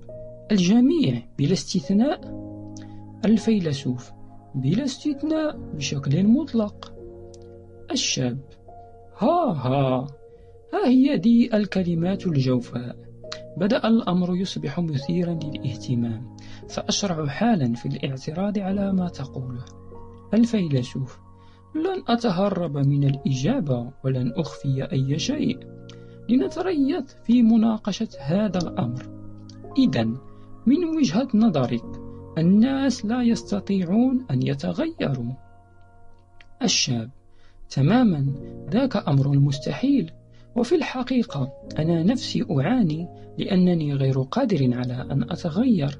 الجميع 0.52 1.22
بلا 1.38 1.52
استثناء. 1.52 2.20
الفيلسوف 3.24 4.12
بلا 4.54 4.84
استثناء 4.84 5.56
بشكل 5.56 6.26
مطلق. 6.26 6.92
الشاب 7.90 8.38
ها 9.18 9.52
ها. 9.52 10.06
ها 10.74 10.86
هي 10.86 11.16
دي 11.16 11.56
الكلمات 11.56 12.26
الجوفاء. 12.26 12.96
بدأ 13.56 13.88
الأمر 13.88 14.36
يصبح 14.36 14.80
مثيرا 14.80 15.38
للاهتمام 15.44 16.36
سأشرع 16.66 17.26
حالا 17.26 17.74
في 17.74 17.86
الاعتراض 17.86 18.58
على 18.58 18.92
ما 18.92 19.08
تقوله. 19.08 19.64
الفيلسوف 20.34 21.18
لن 21.74 22.02
أتهرب 22.08 22.76
من 22.76 23.04
الإجابة 23.04 23.90
ولن 24.04 24.32
أخفي 24.36 24.82
أي 24.92 25.18
شيء. 25.18 25.58
لنتريث 26.28 27.14
في 27.24 27.42
مناقشة 27.42 28.08
هذا 28.20 28.58
الأمر. 28.58 29.08
إذا 29.78 30.04
من 30.66 30.84
وجهة 30.96 31.28
نظرك 31.34 31.84
الناس 32.38 33.04
لا 33.04 33.22
يستطيعون 33.22 34.26
أن 34.30 34.46
يتغيروا. 34.46 35.32
الشاب 36.62 37.10
تماما 37.70 38.26
ذاك 38.70 38.96
أمر 39.08 39.28
مستحيل. 39.28 40.10
وفي 40.56 40.74
الحقيقة 40.74 41.52
أنا 41.78 42.02
نفسي 42.02 42.44
أعاني 42.50 43.08
لأنني 43.38 43.94
غير 43.94 44.22
قادر 44.22 44.74
على 44.74 45.06
أن 45.10 45.22
أتغير. 45.22 45.98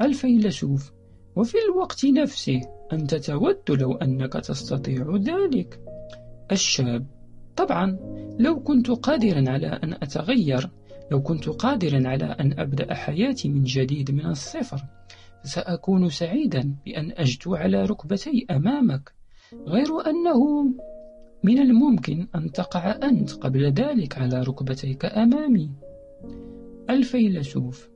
الفيلسوف 0.00 0.92
وفي 1.36 1.56
الوقت 1.68 2.04
نفسه 2.04 2.60
أنت 2.92 3.14
تود 3.14 3.70
لو 3.70 3.94
أنك 3.94 4.32
تستطيع 4.32 5.16
ذلك. 5.16 5.80
الشاب 6.52 7.06
طبعا 7.56 7.98
لو 8.38 8.60
كنت 8.60 8.90
قادرا 8.90 9.50
على 9.50 9.66
أن 9.66 9.92
أتغير 9.92 10.70
لو 11.10 11.22
كنت 11.22 11.48
قادرا 11.48 12.08
على 12.08 12.24
أن 12.24 12.58
أبدأ 12.58 12.94
حياتي 12.94 13.48
من 13.48 13.64
جديد 13.64 14.10
من 14.10 14.26
الصفر 14.26 14.84
سأكون 15.44 16.08
سعيدا 16.08 16.74
بأن 16.84 17.12
أجدو 17.12 17.54
على 17.54 17.84
ركبتي 17.84 18.46
أمامك. 18.50 19.12
غير 19.54 20.10
أنه 20.10 20.64
من 21.42 21.58
الممكن 21.58 22.26
أن 22.34 22.52
تقع 22.52 22.98
أنت 23.02 23.32
قبل 23.32 23.72
ذلك 23.72 24.18
على 24.18 24.42
ركبتيك 24.42 25.04
أمامي. 25.04 25.70
الفيلسوف 26.90 27.88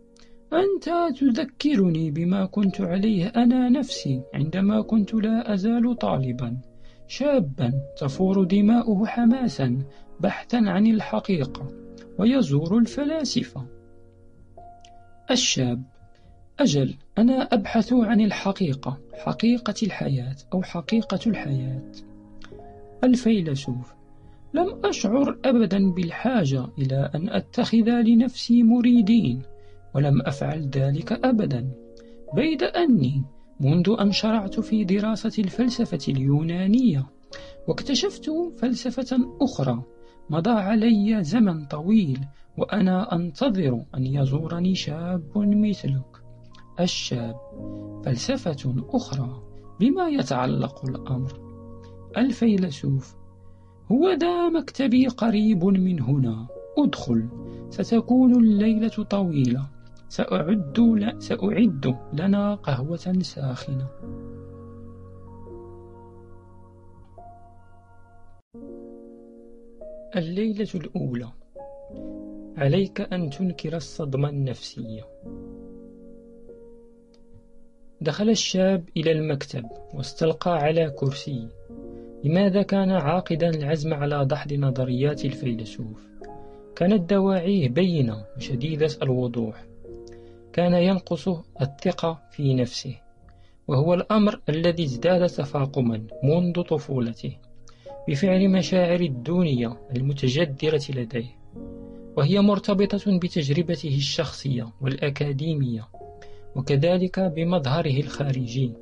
أنت 0.52 1.16
تذكرني 1.18 2.10
بما 2.10 2.46
كنت 2.46 2.80
عليه 2.80 3.26
أنا 3.26 3.68
نفسي 3.68 4.22
عندما 4.34 4.82
كنت 4.82 5.14
لا 5.14 5.54
أزال 5.54 5.98
طالبا. 5.98 6.56
شابا 7.06 7.72
تفور 7.98 8.44
دماؤه 8.44 9.06
حماسا 9.06 9.78
بحثا 10.20 10.56
عن 10.56 10.86
الحقيقة 10.86 11.68
ويزور 12.18 12.78
الفلاسفة. 12.78 13.66
الشاب 15.30 15.82
أجل 16.60 16.94
أنا 17.18 17.42
أبحث 17.42 17.92
عن 17.92 18.20
الحقيقة 18.20 18.98
حقيقة 19.14 19.74
الحياة 19.82 20.36
أو 20.52 20.62
حقيقة 20.62 21.18
الحياة. 21.26 21.92
الفيلسوف 23.04 23.94
لم 24.54 24.80
أشعر 24.84 25.38
أبدا 25.44 25.90
بالحاجة 25.90 26.66
إلى 26.78 27.10
أن 27.14 27.28
أتخذ 27.28 28.00
لنفسي 28.00 28.62
مريدين 28.62 29.42
ولم 29.94 30.22
أفعل 30.22 30.70
ذلك 30.74 31.12
أبدا. 31.12 31.70
بيد 32.34 32.62
أني 32.62 33.22
منذ 33.60 33.96
أن 34.00 34.12
شرعت 34.12 34.60
في 34.60 34.84
دراسة 34.84 35.42
الفلسفة 35.42 36.12
اليونانية 36.12 37.06
واكتشفت 37.68 38.30
فلسفة 38.58 39.18
أخرى 39.40 39.82
مضى 40.30 40.50
علي 40.50 41.24
زمن 41.24 41.66
طويل 41.66 42.20
وأنا 42.58 43.14
أنتظر 43.14 43.82
أن 43.94 44.06
يزورني 44.06 44.74
شاب 44.74 45.22
مثلك 45.36 46.09
الشاب. 46.82 47.36
فلسفة 48.04 48.74
أخرى 48.88 49.42
بما 49.80 50.08
يتعلق 50.08 50.84
الأمر. 50.84 51.40
الفيلسوف. 52.16 53.16
هو 53.92 54.10
ذا 54.10 54.48
مكتبي 54.48 55.06
قريب 55.06 55.64
من 55.64 56.00
هنا. 56.02 56.46
ادخل. 56.78 57.28
ستكون 57.70 58.34
الليلة 58.36 59.04
طويلة. 59.10 59.70
سأعد, 60.08 60.80
ل... 60.80 61.22
سأعد 61.22 61.96
لنا 62.12 62.54
قهوة 62.54 62.96
ساخنة. 63.20 63.88
الليلة 70.16 70.68
الأولى. 70.74 71.28
عليك 72.56 73.00
أن 73.00 73.30
تنكر 73.30 73.76
الصدمة 73.76 74.28
النفسية. 74.28 75.02
دخل 78.02 78.30
الشاب 78.30 78.84
إلى 78.96 79.12
المكتب 79.12 79.64
واستلقى 79.94 80.50
على 80.50 80.90
كرسي. 80.90 81.48
لماذا 82.24 82.62
كان 82.62 82.90
عاقدا 82.90 83.48
العزم 83.48 83.94
على 83.94 84.24
دحض 84.24 84.52
نظريات 84.52 85.24
الفيلسوف؟ 85.24 86.00
كانت 86.76 87.10
دواعيه 87.10 87.68
بينة 87.68 88.24
وشديدة 88.36 88.88
الوضوح. 89.02 89.64
كان 90.52 90.74
ينقصه 90.74 91.42
الثقة 91.60 92.20
في 92.30 92.54
نفسه 92.54 92.94
وهو 93.68 93.94
الأمر 93.94 94.40
الذي 94.48 94.84
ازداد 94.84 95.28
تفاقما 95.28 96.02
منذ 96.24 96.62
طفولته 96.62 97.36
بفعل 98.08 98.48
مشاعر 98.48 99.00
الدونية 99.00 99.76
المتجدرة 99.96 100.82
لديه. 100.90 101.36
وهي 102.16 102.40
مرتبطة 102.40 103.18
بتجربته 103.18 103.96
الشخصية 103.96 104.68
والأكاديمية. 104.80 105.88
وكذلك 106.56 107.20
بمظهره 107.20 108.00
الخارجي. 108.00 108.74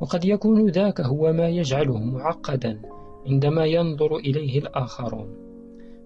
وقد 0.00 0.24
يكون 0.24 0.68
ذاك 0.68 1.00
هو 1.00 1.32
ما 1.32 1.48
يجعله 1.48 1.98
معقدا 1.98 2.82
عندما 3.26 3.64
ينظر 3.64 4.16
إليه 4.16 4.58
الآخرون. 4.58 5.36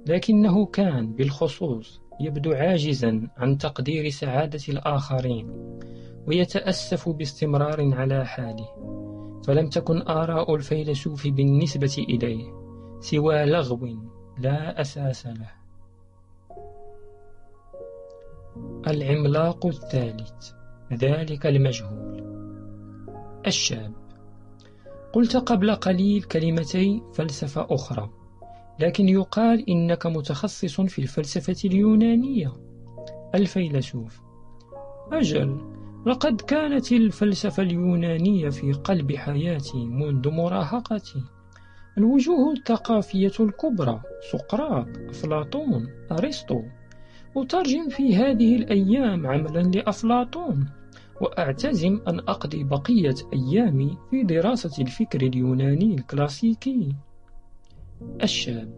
لكنه 0.06 0.66
كان 0.66 1.12
بالخصوص 1.12 2.00
يبدو 2.20 2.52
عاجزا 2.52 3.28
عن 3.36 3.58
تقدير 3.58 4.08
سعادة 4.08 4.60
الآخرين 4.68 5.50
ويتأسف 6.26 7.08
باستمرار 7.08 7.94
على 7.94 8.26
حاله. 8.26 8.68
فلم 9.46 9.68
تكن 9.68 10.02
آراء 10.02 10.54
الفيلسوف 10.54 11.26
بالنسبة 11.26 12.04
إليه 12.08 12.44
سوى 13.00 13.44
لغو 13.46 13.88
لا 14.38 14.80
أساس 14.80 15.26
له. 15.26 15.50
العملاق 18.86 19.66
الثالث. 19.66 20.55
ذلك 20.92 21.46
المجهول. 21.46 22.24
الشاب. 23.46 23.92
قلت 25.12 25.36
قبل 25.36 25.74
قليل 25.74 26.22
كلمتي 26.22 27.02
فلسفة 27.14 27.66
أخرى 27.70 28.10
لكن 28.80 29.08
يقال 29.08 29.70
إنك 29.70 30.06
متخصص 30.06 30.80
في 30.80 30.98
الفلسفة 30.98 31.56
اليونانية. 31.68 32.52
الفيلسوف. 33.34 34.20
أجل 35.12 35.76
لقد 36.06 36.40
كانت 36.40 36.92
الفلسفة 36.92 37.62
اليونانية 37.62 38.48
في 38.48 38.72
قلب 38.72 39.16
حياتي 39.16 39.86
منذ 39.86 40.30
مراهقتي. 40.30 41.22
الوجوه 41.98 42.52
الثقافية 42.52 43.32
الكبرى 43.40 44.00
سقراط 44.32 44.88
أفلاطون 45.08 45.88
أرسطو. 46.12 46.62
أترجم 47.36 47.88
في 47.88 48.16
هذه 48.16 48.56
الأيام 48.56 49.26
عملا 49.26 49.60
لأفلاطون 49.62 50.68
وأعتزم 51.20 52.00
أن 52.08 52.18
أقضي 52.18 52.64
بقية 52.64 53.14
أيامي 53.32 53.98
في 54.10 54.22
دراسة 54.22 54.82
الفكر 54.82 55.22
اليوناني 55.22 55.94
الكلاسيكي 55.94 56.96
الشاب 58.22 58.74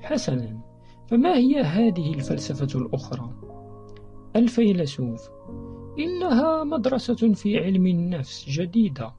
حسنا 0.00 0.60
فما 1.08 1.36
هي 1.36 1.60
هذه 1.60 2.14
الفلسفة 2.14 2.80
الأخرى؟ 2.80 3.30
الفيلسوف 4.36 5.30
إنها 5.98 6.64
مدرسة 6.64 7.32
في 7.32 7.58
علم 7.58 7.86
النفس 7.86 8.48
جديدة 8.48 9.12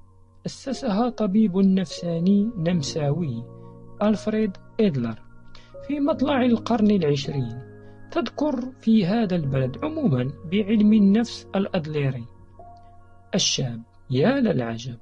أسسها 0.46 1.10
طبيب 1.10 1.58
نفساني 1.58 2.52
نمساوي 2.58 3.44
ألفريد 4.02 4.52
إدلر 4.80 5.22
في 5.88 6.00
مطلع 6.00 6.46
القرن 6.46 6.92
العشرين 6.92 7.73
تذكر 8.14 8.72
في 8.82 9.06
هذا 9.06 9.36
البلد 9.36 9.78
عموما 9.84 10.32
بعلم 10.52 10.94
النفس 10.94 11.48
الأدليري. 11.56 12.26
الشاب 13.36 13.82
يا 14.10 14.40
للعجب 14.40 14.98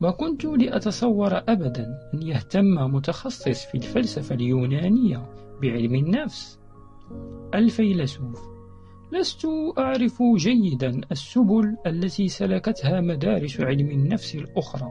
ما 0.00 0.10
كنت 0.10 0.44
لأتصور 0.44 1.36
أبدا 1.36 1.86
أن 2.14 2.22
يهتم 2.22 2.74
متخصص 2.94 3.64
في 3.66 3.74
الفلسفة 3.74 4.34
اليونانية 4.34 5.26
بعلم 5.62 5.94
النفس. 5.94 6.58
الفيلسوف. 7.54 8.40
لست 9.12 9.46
أعرف 9.78 10.22
جيدا 10.36 11.00
السبل 11.12 11.76
التي 11.86 12.28
سلكتها 12.28 13.00
مدارس 13.00 13.60
علم 13.60 13.90
النفس 13.90 14.34
الأخرى 14.34 14.88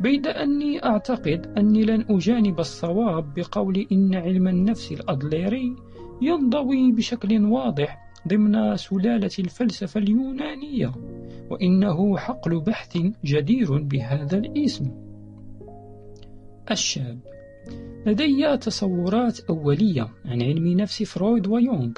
بيد 0.00 0.26
أني 0.26 0.84
أعتقد 0.84 1.54
أني 1.58 1.82
لن 1.82 2.06
أجانب 2.10 2.60
الصواب 2.60 3.34
بقول 3.34 3.86
إن 3.92 4.14
علم 4.14 4.48
النفس 4.48 4.92
الأدليري 4.92 5.76
ينضوي 6.22 6.92
بشكل 6.92 7.44
واضح 7.44 8.10
ضمن 8.28 8.76
سلالة 8.76 9.30
الفلسفة 9.38 10.00
اليونانية 10.00 10.92
وإنه 11.50 12.16
حقل 12.16 12.60
بحث 12.60 12.98
جدير 13.24 13.82
بهذا 13.82 14.38
الاسم. 14.38 14.90
الشاب. 16.70 17.18
لدي 18.06 18.56
تصورات 18.56 19.40
أولية 19.40 20.08
عن 20.24 20.42
علم 20.42 20.68
نفس 20.80 21.02
فرويد 21.02 21.46
ويونغ 21.46 21.92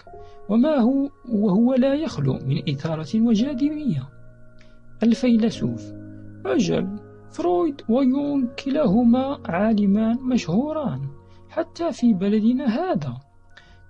وما 0.49 0.77
هو 0.77 1.11
وهو 1.29 1.75
لا 1.75 1.95
يخلو 1.95 2.33
من 2.33 2.69
إثارة 2.69 3.21
وجاذبية 3.21 4.09
الفيلسوف. 5.03 5.93
أجل. 6.47 6.97
فرويد 7.31 7.83
ويونغ 7.89 8.47
كلاهما 8.65 9.41
عالمان 9.47 10.17
مشهوران 10.23 11.01
حتى 11.51 11.93
في 11.93 12.15
بلدنا 12.15 12.65
هذا. 12.65 13.32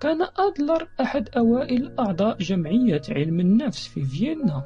كان 0.03 0.21
أدلر 0.21 0.87
أحد 1.01 1.29
أوائل 1.37 1.99
أعضاء 1.99 2.37
جمعية 2.37 3.01
علم 3.09 3.39
النفس 3.39 3.87
في 3.87 4.03
فيينا 4.03 4.63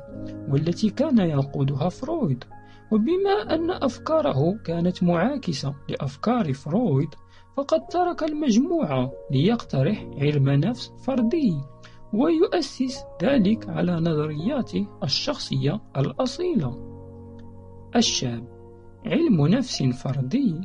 والتي 0.50 0.89
كان 0.89 1.17
يقودها 1.17 1.89
فرويد. 1.89 2.43
وبما 2.91 3.56
أن 3.56 3.71
أفكاره 3.71 4.58
كانت 4.65 5.04
معاكسة 5.04 5.76
لأفكار 5.89 6.54
فرويد 6.54 7.10
فقد 7.58 7.88
ترك 7.88 8.23
المجموعة 8.23 9.12
ليقترح 9.32 10.08
علم 10.21 10.50
نفس 10.50 10.91
فردي 11.06 11.54
ويؤسس 12.13 13.04
ذلك 13.23 13.69
على 13.69 13.91
نظرياته 13.91 14.88
الشخصية 15.04 15.82
الأصيلة. 15.97 16.78
الشاب 17.95 18.47
علم 19.06 19.47
نفس 19.47 19.84
فردي 19.84 20.62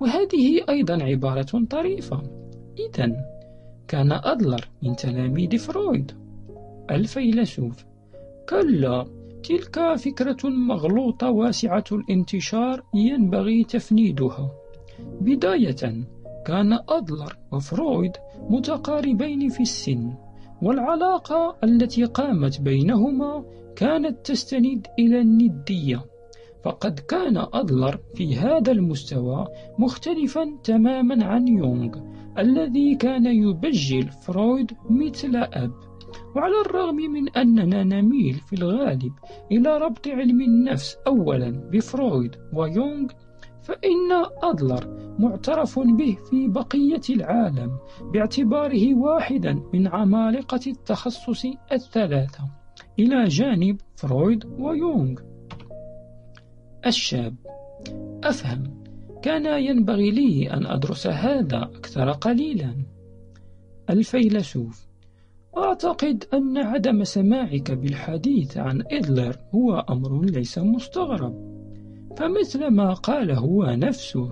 وهذه 0.00 0.64
أيضا 0.68 1.02
عبارة 1.02 1.66
طريفة. 1.70 2.22
إذا 2.78 3.37
كان 3.88 4.12
أدلر 4.12 4.68
من 4.82 4.96
تلاميذ 4.96 5.58
فرويد. 5.58 6.12
الفيلسوف 6.90 7.84
كلا 8.48 9.06
تلك 9.42 9.94
فكرة 9.94 10.48
مغلوطة 10.48 11.30
واسعة 11.30 11.84
الانتشار 11.92 12.82
ينبغي 12.94 13.64
تفنيدها. 13.64 14.50
بداية 15.20 16.04
كان 16.46 16.78
أدلر 16.88 17.36
وفرويد 17.52 18.12
متقاربين 18.50 19.48
في 19.48 19.60
السن 19.60 20.14
والعلاقة 20.62 21.56
التي 21.64 22.04
قامت 22.04 22.60
بينهما 22.60 23.44
كانت 23.76 24.26
تستند 24.26 24.86
إلى 24.98 25.20
الندية. 25.20 26.04
فقد 26.64 26.98
كان 26.98 27.36
أدلر 27.36 27.98
في 28.14 28.36
هذا 28.36 28.72
المستوى 28.72 29.46
مختلفا 29.78 30.58
تماما 30.64 31.24
عن 31.24 31.48
يونغ 31.48 31.98
الذي 32.38 32.94
كان 32.94 33.26
يبجل 33.26 34.08
فرويد 34.08 34.72
مثل 34.90 35.36
أب. 35.36 35.72
وعلى 36.36 36.60
الرغم 36.66 36.96
من 36.96 37.28
أننا 37.28 37.84
نميل 37.84 38.34
في 38.34 38.52
الغالب 38.52 39.12
إلى 39.52 39.78
ربط 39.78 40.08
علم 40.08 40.40
النفس 40.40 40.96
أولا 41.06 41.50
بفرويد 41.50 42.36
ويونغ 42.52 43.08
فإن 43.62 44.12
أدلر 44.42 45.14
معترف 45.18 45.78
به 45.78 46.16
في 46.30 46.48
بقية 46.48 47.00
العالم 47.10 47.78
باعتباره 48.12 48.94
واحدا 48.94 49.62
من 49.74 49.88
عمالقة 49.88 50.60
التخصص 50.66 51.42
الثلاثة 51.72 52.44
إلى 52.98 53.24
جانب 53.24 53.76
فرويد 53.96 54.44
ويونغ. 54.44 55.20
الشاب 56.86 57.34
أفهم. 58.24 58.77
كان 59.22 59.62
ينبغي 59.64 60.10
لي 60.10 60.50
أن 60.50 60.66
أدرس 60.66 61.06
هذا 61.06 61.62
أكثر 61.62 62.10
قليلا. 62.10 62.74
الفيلسوف 63.90 64.86
أعتقد 65.56 66.24
أن 66.34 66.58
عدم 66.58 67.04
سماعك 67.04 67.70
بالحديث 67.72 68.56
عن 68.56 68.82
إدلر 68.90 69.36
هو 69.54 69.84
أمر 69.90 70.24
ليس 70.24 70.58
مستغرب. 70.58 71.48
فمثل 72.16 72.66
ما 72.66 72.92
قال 72.92 73.30
هو 73.30 73.64
نفسه 73.64 74.30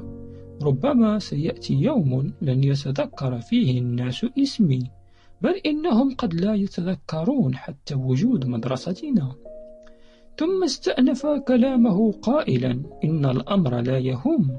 ربما 0.63 1.19
سيأتي 1.19 1.75
يوم 1.75 2.33
لن 2.43 2.65
يتذكر 2.65 3.39
فيه 3.39 3.81
الناس 3.81 4.27
اسمي 4.39 4.91
بل 5.43 5.55
إنهم 5.67 6.15
قد 6.15 6.35
لا 6.35 6.55
يتذكرون 6.55 7.55
حتى 7.55 7.95
وجود 7.95 8.47
مدرستنا. 8.47 9.33
ثم 10.39 10.65
استأنف 10.65 11.27
كلامه 11.27 12.13
قائلا 12.13 12.83
إن 13.05 13.25
الأمر 13.27 13.81
لا 13.81 13.99
يهم. 13.99 14.59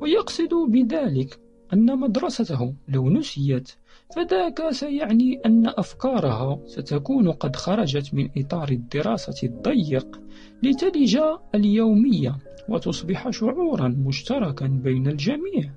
ويقصد 0.00 0.54
بذلك 0.54 1.38
أن 1.72 1.98
مدرسته 1.98 2.74
لو 2.88 3.10
نسيت 3.10 3.72
فذاك 4.16 4.70
سيعني 4.70 5.40
أن 5.46 5.66
أفكارها 5.66 6.60
ستكون 6.66 7.32
قد 7.32 7.56
خرجت 7.56 8.14
من 8.14 8.28
إطار 8.36 8.68
الدراسة 8.68 9.48
الضيق 9.48 10.20
لتلج 10.62 11.18
اليومية 11.54 12.36
وتصبح 12.68 13.30
شعورا 13.30 13.88
مشتركا 13.88 14.66
بين 14.66 15.06
الجميع. 15.06 15.70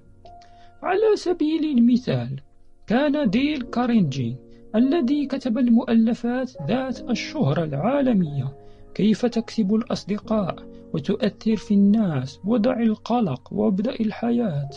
على 0.84 1.16
سبيل 1.16 1.78
المثال 1.78 2.40
كان 2.88 3.30
ديل 3.30 3.62
كارينجي 3.62 4.36
الذي 4.76 5.26
كتب 5.26 5.58
المؤلفات 5.58 6.52
ذات 6.68 7.10
الشهرة 7.10 7.64
العالمية 7.64 8.61
كيف 8.94 9.26
تكسب 9.26 9.76
الأصدقاء 9.76 10.56
وتؤثر 10.94 11.56
في 11.56 11.74
الناس 11.74 12.40
ودع 12.46 12.80
القلق 12.80 13.54
وابدأ 13.54 13.92
الحياة؟ 14.00 14.70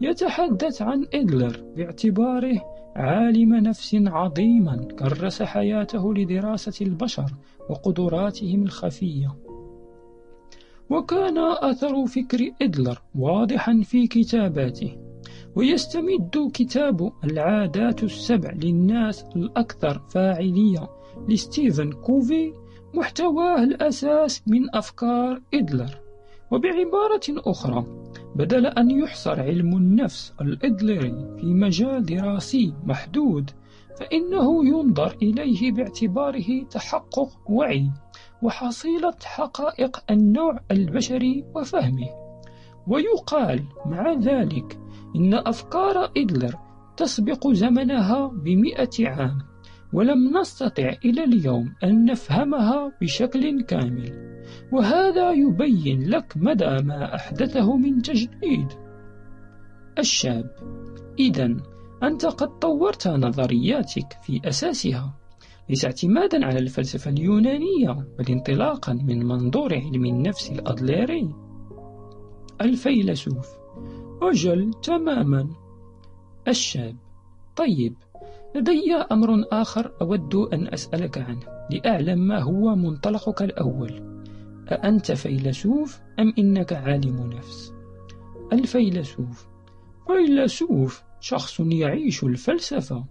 يتحدث 0.00 0.82
عن 0.82 1.06
إدلر 1.14 1.64
باعتباره 1.76 2.60
عالم 2.96 3.54
نفس 3.54 3.94
عظيما 3.94 4.76
كرس 4.98 5.42
حياته 5.42 6.14
لدراسة 6.14 6.86
البشر 6.86 7.32
وقدراتهم 7.70 8.62
الخفية. 8.62 9.36
وكان 10.90 11.38
أثر 11.38 12.06
فكر 12.06 12.50
إدلر 12.62 13.02
واضحا 13.14 13.80
في 13.84 14.06
كتاباته 14.06 14.96
ويستمد 15.56 16.50
كتاب 16.54 17.12
العادات 17.24 18.02
السبع 18.02 18.50
للناس 18.50 19.24
الأكثر 19.36 19.98
فاعلية 19.98 20.90
لستيفن 21.28 21.92
كوفي 21.92 22.52
محتواه 22.94 23.62
الأساس 23.64 24.42
من 24.46 24.76
أفكار 24.76 25.40
إدلر. 25.54 26.02
وبعبارة 26.50 27.22
أخرى 27.30 27.86
بدل 28.34 28.66
أن 28.66 28.90
يحصر 28.90 29.40
علم 29.40 29.76
النفس 29.76 30.32
الإدلري 30.40 31.36
في 31.40 31.46
مجال 31.46 32.04
دراسي 32.06 32.74
محدود 32.84 33.50
فإنه 34.00 34.66
ينظر 34.66 35.16
إليه 35.22 35.72
باعتباره 35.72 36.62
تحقق 36.70 37.50
وعي 37.50 37.90
وحصيلة 38.42 39.14
حقائق 39.24 40.04
النوع 40.10 40.60
البشري 40.70 41.44
وفهمه. 41.54 42.08
ويقال 42.86 43.64
مع 43.86 44.12
ذلك 44.12 44.78
إن 45.16 45.34
أفكار 45.34 46.12
إدلر 46.16 46.54
تسبق 46.96 47.48
زمنها 47.48 48.26
بمئة 48.26 49.08
عام. 49.08 49.38
ولم 49.92 50.38
نستطع 50.38 50.94
إلى 51.04 51.24
اليوم 51.24 51.74
أن 51.84 52.04
نفهمها 52.04 52.92
بشكل 53.00 53.62
كامل. 53.62 54.32
وهذا 54.72 55.30
يبين 55.30 56.10
لك 56.10 56.32
مدى 56.36 56.82
ما 56.82 57.14
أحدثه 57.14 57.76
من 57.76 58.02
تجديد. 58.02 58.68
الشاب 59.98 60.50
إذا 61.18 61.56
أنت 62.02 62.26
قد 62.26 62.58
طورت 62.58 63.08
نظرياتك 63.08 64.12
في 64.22 64.40
أساسها. 64.44 65.14
ليس 65.68 65.84
اعتمادا 65.84 66.46
على 66.46 66.58
الفلسفة 66.58 67.10
اليونانية 67.10 68.06
بل 68.18 68.24
انطلاقا 68.30 68.92
من 68.92 69.26
منظور 69.26 69.74
علم 69.74 70.06
النفس 70.06 70.50
الأدليري. 70.50 71.34
الفيلسوف 72.60 73.46
أجل 74.22 74.70
تماما. 74.82 75.48
الشاب 76.48 76.96
طيب 77.56 77.94
لدي 78.54 78.94
أمر 78.94 79.44
آخر 79.52 79.92
أود 80.00 80.34
أن 80.34 80.68
أسألك 80.68 81.18
عنه 81.18 81.66
لأعلم 81.70 82.18
ما 82.18 82.38
هو 82.38 82.76
منطلقك 82.76 83.42
الأول. 83.42 84.22
أأنت 84.68 85.12
فيلسوف 85.12 86.00
أم 86.18 86.34
إنك 86.38 86.72
عالم 86.72 87.32
نفس؟ 87.32 87.72
الفيلسوف. 88.52 89.46
فيلسوف 90.06 91.02
شخص 91.20 91.60
يعيش 91.60 92.24
الفلسفة. 92.24 93.04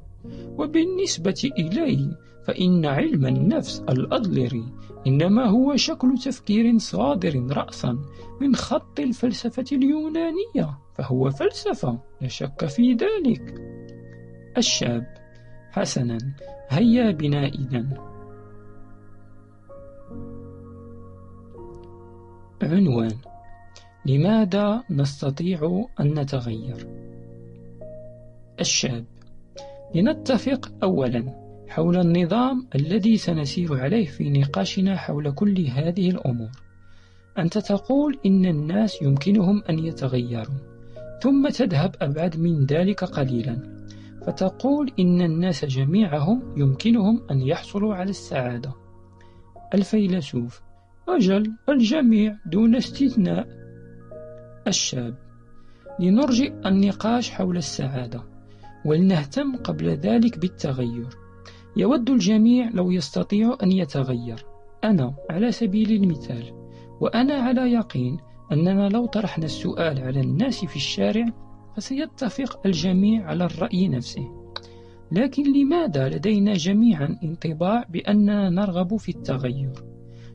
وبالنسبة 0.58 1.52
إلي 1.60 2.18
فإن 2.48 2.86
علم 2.86 3.26
النفس 3.26 3.80
الأدلري 3.90 4.66
إنما 5.08 5.46
هو 5.46 5.76
شكل 5.76 6.18
تفكير 6.18 6.78
صادر 6.78 7.58
رأسا 7.58 7.98
من 8.42 8.56
خط 8.56 9.00
الفلسفة 9.00 9.66
اليونانية 9.72 10.80
فهو 10.94 11.30
فلسفة 11.30 12.00
لا 12.22 12.28
شك 12.28 12.66
في 12.66 12.94
ذلك. 12.94 13.56
الشاب. 14.58 15.21
حسنا. 15.72 16.18
هيا 16.70 17.12
بنا 17.12 17.46
إذا. 17.48 18.12
عنوان 22.64 23.18
لماذا 24.06 24.84
نستطيع 24.90 25.86
أن 26.00 26.20
نتغير؟ 26.20 26.88
الشاب 28.60 29.06
لنتفق 29.96 30.72
أولا 30.84 31.42
حول 31.68 31.98
النظام 31.98 32.68
الذي 32.76 33.18
سنسير 33.18 33.80
عليه 33.80 34.06
في 34.06 34.30
نقاشنا 34.30 34.98
حول 34.98 35.32
كل 35.32 35.66
هذه 35.68 36.10
الأمور. 36.10 36.50
أنت 37.38 37.58
تقول 37.58 38.20
إن 38.26 38.46
الناس 38.46 39.02
يمكنهم 39.02 39.64
أن 39.70 39.80
يتغيروا 39.80 40.56
ثم 41.22 41.50
تذهب 41.50 41.96
أبعد 42.02 42.38
من 42.38 42.66
ذلك 42.66 43.04
قليلا. 43.04 43.81
فتقول 44.26 44.92
إن 45.00 45.22
الناس 45.22 45.66
جميعهم 45.66 46.54
يمكنهم 46.58 47.22
أن 47.32 47.42
يحصلوا 47.42 47.96
على 47.96 48.10
السعادة. 48.10 48.74
الفيلسوف 49.74 50.62
أجل 51.10 51.54
الجميع 51.70 52.38
دون 52.46 52.76
استثناء. 52.76 53.48
الشاب 54.68 55.16
لنرجئ 56.00 56.54
النقاش 56.66 57.32
حول 57.32 57.58
السعادة 57.58 58.24
ولنهتم 58.86 59.56
قبل 59.56 59.90
ذلك 59.90 60.40
بالتغير. 60.40 61.10
يود 61.78 62.10
الجميع 62.10 62.70
لو 62.70 62.92
يستطيع 62.92 63.58
أن 63.64 63.72
يتغير. 63.72 64.46
أنا 64.84 65.16
على 65.30 65.52
سبيل 65.52 65.92
المثال 65.92 66.62
وأنا 67.02 67.34
على 67.34 67.72
يقين 67.72 68.18
أننا 68.52 68.90
لو 68.90 69.06
طرحنا 69.06 69.46
السؤال 69.46 70.00
على 70.00 70.22
الناس 70.22 70.66
في 70.66 70.76
الشارع 70.76 71.26
فسيتفق 71.76 72.62
الجميع 72.66 73.26
على 73.26 73.46
الرأي 73.46 73.88
نفسه. 73.88 74.42
لكن 75.12 75.44
لماذا 75.54 76.10
لدينا 76.10 76.54
جميعا 76.54 77.18
انطباع 77.24 77.86
بأننا 77.90 78.50
نرغب 78.50 78.98
في 78.98 79.10
التغير؟ 79.10 79.74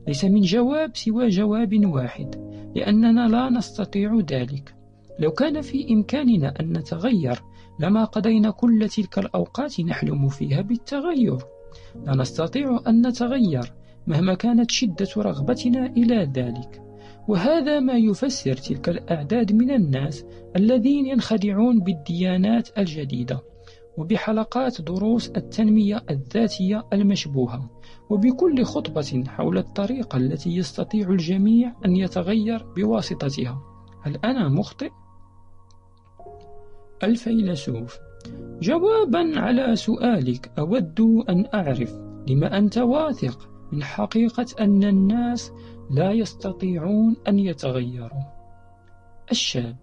ليس 0.08 0.24
من 0.24 0.40
جواب 0.40 0.96
سوى 0.96 1.28
جواب 1.28 1.86
واحد 1.86 2.34
لأننا 2.76 3.28
لا 3.28 3.50
نستطيع 3.50 4.20
ذلك. 4.30 4.74
لو 5.18 5.30
كان 5.30 5.60
في 5.60 5.92
إمكاننا 5.92 6.60
أن 6.60 6.78
نتغير 6.78 7.42
لما 7.80 8.04
قضينا 8.04 8.50
كل 8.50 8.88
تلك 8.88 9.18
الأوقات 9.18 9.80
نحلم 9.80 10.28
فيها 10.28 10.60
بالتغير. 10.60 11.38
لا 12.06 12.16
نستطيع 12.16 12.80
أن 12.86 13.06
نتغير 13.06 13.72
مهما 14.06 14.34
كانت 14.34 14.70
شدة 14.70 15.08
رغبتنا 15.16 15.86
إلى 15.86 16.30
ذلك. 16.34 16.85
وهذا 17.28 17.80
ما 17.80 17.92
يفسر 17.92 18.54
تلك 18.54 18.88
الأعداد 18.88 19.52
من 19.52 19.70
الناس 19.70 20.24
الذين 20.56 21.06
ينخدعون 21.06 21.80
بالديانات 21.80 22.78
الجديدة 22.78 23.40
وبحلقات 23.98 24.80
دروس 24.80 25.30
التنمية 25.30 26.04
الذاتية 26.10 26.86
المشبوهة 26.92 27.70
وبكل 28.10 28.64
خطبة 28.64 29.24
حول 29.28 29.58
الطريقة 29.58 30.16
التي 30.16 30.56
يستطيع 30.56 31.10
الجميع 31.10 31.74
أن 31.84 31.96
يتغير 31.96 32.66
بواسطتها 32.76 33.62
هل 34.02 34.16
أنا 34.24 34.48
مخطئ؟ 34.48 34.90
الفيلسوف 37.02 37.98
جوابا 38.60 39.40
على 39.40 39.76
سؤالك 39.76 40.52
أود 40.58 41.00
أن 41.28 41.46
أعرف 41.54 41.92
لما 42.28 42.58
أنت 42.58 42.78
واثق 42.78 43.48
من 43.72 43.82
حقيقة 43.82 44.46
أن 44.60 44.84
الناس 44.84 45.52
لا 45.90 46.12
يستطيعون 46.12 47.16
أن 47.28 47.38
يتغيروا. 47.38 48.22
الشاب 49.30 49.76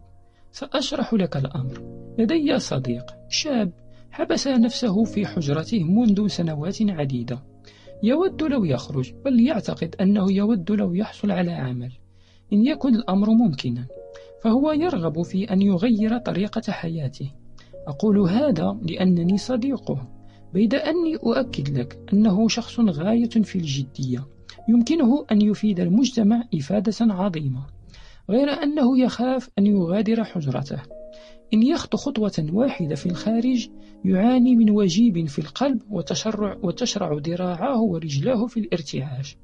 سأشرح 0.51 1.13
لك 1.13 1.37
الأمر. 1.37 1.81
لدي 2.17 2.59
صديق. 2.59 3.05
شاب 3.29 3.71
حبس 4.11 4.47
نفسه 4.47 5.03
في 5.03 5.25
حجرته 5.25 5.83
منذ 5.83 6.27
سنوات 6.27 6.77
عديدة. 6.81 7.43
يود 8.03 8.43
لو 8.43 8.63
يخرج 8.63 9.13
بل 9.25 9.47
يعتقد 9.47 9.95
أنه 10.01 10.31
يود 10.31 10.71
لو 10.71 10.93
يحصل 10.93 11.31
على 11.31 11.51
عمل. 11.51 11.91
إن 12.53 12.65
يكن 12.65 12.95
الأمر 12.95 13.29
ممكنا 13.29 13.87
فهو 14.41 14.71
يرغب 14.71 15.21
في 15.21 15.43
أن 15.43 15.61
يغير 15.61 16.17
طريقة 16.17 16.71
حياته. 16.71 17.31
أقول 17.87 18.19
هذا 18.19 18.77
لأنني 18.81 19.37
صديقه. 19.37 20.07
بيد 20.53 20.73
أني 20.75 21.15
أؤكد 21.15 21.77
لك 21.77 21.99
أنه 22.13 22.47
شخص 22.47 22.79
غاية 22.79 23.29
في 23.29 23.55
الجدية. 23.55 24.27
يمكنه 24.67 25.25
أن 25.31 25.41
يفيد 25.41 25.79
المجتمع 25.79 26.43
إفادة 26.55 26.93
عظيمة 27.13 27.65
غير 28.29 28.49
أنه 28.63 28.99
يخاف 28.99 29.49
أن 29.59 29.67
يغادر 29.67 30.23
حجرته. 30.23 30.81
إن 31.53 31.63
يخطو 31.63 31.97
خطوة 31.97 32.47
واحدة 32.53 32.95
في 32.95 33.05
الخارج 33.05 33.69
يعاني 34.05 34.55
من 34.55 34.69
وجيب 34.69 35.27
في 35.27 35.39
القلب 35.39 35.81
وتشرع, 35.89 36.57
وتشرع 36.63 37.13
ذراعاه 37.13 37.81
ورجلاه 37.81 38.45
في 38.45 38.59
الارتعاش. 38.59 39.37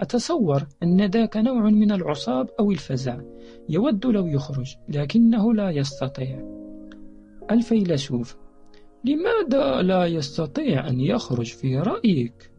أتصور 0.00 0.66
أن 0.82 1.04
ذاك 1.04 1.36
نوع 1.36 1.70
من 1.70 1.92
العصاب 1.92 2.48
أو 2.60 2.70
الفزع 2.70 3.20
يود 3.68 4.06
لو 4.06 4.26
يخرج 4.26 4.76
لكنه 4.88 5.54
لا 5.54 5.70
يستطيع. 5.70 6.42
الفيلسوف 7.50 8.36
لماذا 9.04 9.82
لا 9.82 10.06
يستطيع 10.06 10.88
أن 10.88 11.00
يخرج 11.00 11.46
في 11.46 11.78
رأيك؟ 11.78 12.50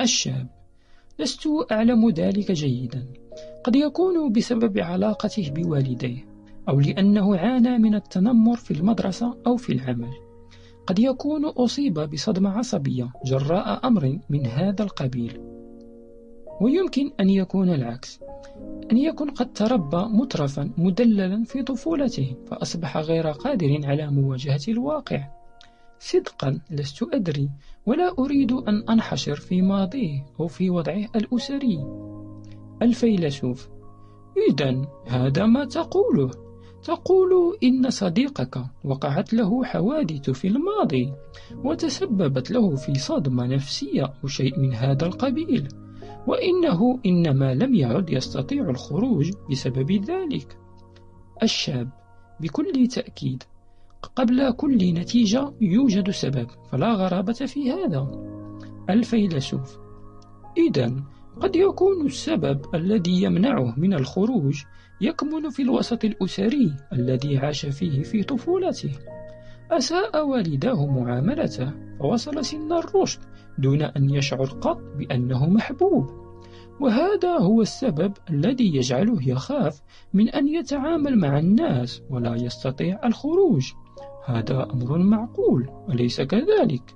الشاب 0.00 0.53
لست 1.18 1.48
أعلم 1.72 2.10
ذلك 2.10 2.52
جيدا. 2.52 3.06
قد 3.64 3.76
يكون 3.76 4.32
بسبب 4.32 4.78
علاقته 4.78 5.50
بوالديه 5.54 6.24
أو 6.68 6.80
لأنه 6.80 7.36
عانى 7.36 7.78
من 7.78 7.94
التنمر 7.94 8.56
في 8.56 8.70
المدرسة 8.70 9.36
أو 9.46 9.56
في 9.56 9.72
العمل. 9.72 10.10
قد 10.86 10.98
يكون 10.98 11.44
أصيب 11.44 11.94
بصدمة 11.94 12.50
عصبية 12.50 13.12
جراء 13.24 13.86
أمر 13.86 14.18
من 14.30 14.46
هذا 14.46 14.82
القبيل. 14.82 15.40
ويمكن 16.60 17.10
أن 17.20 17.30
يكون 17.30 17.68
العكس 17.68 18.20
أن 18.92 18.96
يكون 18.96 19.30
قد 19.30 19.52
تربى 19.52 20.04
مترفا 20.10 20.70
مدللا 20.78 21.44
في 21.44 21.62
طفولته 21.62 22.36
فأصبح 22.46 22.96
غير 22.96 23.30
قادر 23.30 23.80
على 23.84 24.10
مواجهة 24.10 24.60
الواقع. 24.68 25.28
صدقا 25.98 26.60
لست 26.70 27.02
أدري 27.12 27.50
ولا 27.86 28.14
أريد 28.18 28.52
أن 28.52 28.88
أنحشر 28.90 29.36
في 29.36 29.62
ماضيه 29.62 30.26
أو 30.40 30.46
في 30.46 30.70
وضعه 30.70 31.08
الأسري. 31.16 31.78
الفيلسوف 32.82 33.68
إذا 34.50 34.82
هذا 35.06 35.46
ما 35.46 35.64
تقوله. 35.64 36.30
تقول 36.84 37.58
إن 37.62 37.90
صديقك 37.90 38.64
وقعت 38.84 39.34
له 39.34 39.64
حوادث 39.64 40.30
في 40.30 40.48
الماضي 40.48 41.12
وتسببت 41.64 42.50
له 42.50 42.76
في 42.76 42.94
صدمة 42.94 43.46
نفسية 43.46 44.12
أو 44.22 44.28
شيء 44.28 44.58
من 44.58 44.74
هذا 44.74 45.06
القبيل 45.06 45.68
وإنه 46.26 47.00
إنما 47.06 47.54
لم 47.54 47.74
يعد 47.74 48.10
يستطيع 48.10 48.70
الخروج 48.70 49.32
بسبب 49.50 49.92
ذلك. 49.92 50.58
الشاب 51.42 51.88
بكل 52.40 52.86
تأكيد 52.86 53.42
قبل 54.04 54.50
كل 54.50 54.94
نتيجة 54.94 55.52
يوجد 55.60 56.10
سبب 56.10 56.46
فلا 56.70 56.92
غرابة 56.92 57.32
في 57.32 57.72
هذا. 57.72 58.08
الفيلسوف 58.90 59.78
إذا 60.68 60.94
قد 61.40 61.56
يكون 61.56 62.06
السبب 62.06 62.74
الذي 62.74 63.22
يمنعه 63.22 63.74
من 63.76 63.94
الخروج 63.94 64.62
يكمن 65.00 65.50
في 65.50 65.62
الوسط 65.62 66.04
الأسري 66.04 66.76
الذي 66.92 67.38
عاش 67.38 67.66
فيه 67.66 68.02
في 68.02 68.22
طفولته. 68.22 68.90
أساء 69.70 70.26
والداه 70.28 70.86
معاملته 70.86 71.72
فوصل 71.98 72.44
سن 72.44 72.72
الرشد 72.72 73.20
دون 73.58 73.82
أن 73.82 74.10
يشعر 74.10 74.44
قط 74.44 74.80
بأنه 74.98 75.48
محبوب. 75.48 76.10
وهذا 76.80 77.38
هو 77.38 77.62
السبب 77.62 78.12
الذي 78.30 78.76
يجعله 78.76 79.28
يخاف 79.28 79.80
من 80.14 80.28
أن 80.28 80.48
يتعامل 80.48 81.18
مع 81.18 81.38
الناس 81.38 82.02
ولا 82.10 82.34
يستطيع 82.34 83.00
الخروج. 83.04 83.72
هذا 84.24 84.68
أمر 84.72 84.98
معقول 84.98 85.70
أليس 85.90 86.20
كذلك؟ 86.20 86.94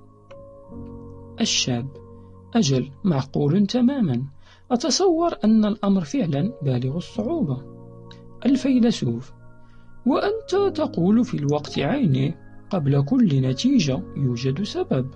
الشاب 1.41 1.87
أجل 2.55 2.91
معقول 3.03 3.67
تماما. 3.67 4.23
أتصور 4.71 5.33
أن 5.43 5.65
الأمر 5.65 6.03
فعلا 6.03 6.53
بالغ 6.61 6.97
الصعوبة. 6.97 7.61
الفيلسوف 8.45 9.33
وأنت 10.05 10.77
تقول 10.77 11.25
في 11.25 11.37
الوقت 11.37 11.79
عينه 11.79 12.33
قبل 12.69 13.03
كل 13.03 13.41
نتيجة 13.41 14.01
يوجد 14.17 14.63
سبب. 14.63 15.11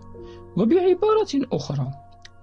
وبعبارة 0.57 1.47
أخرى 1.53 1.91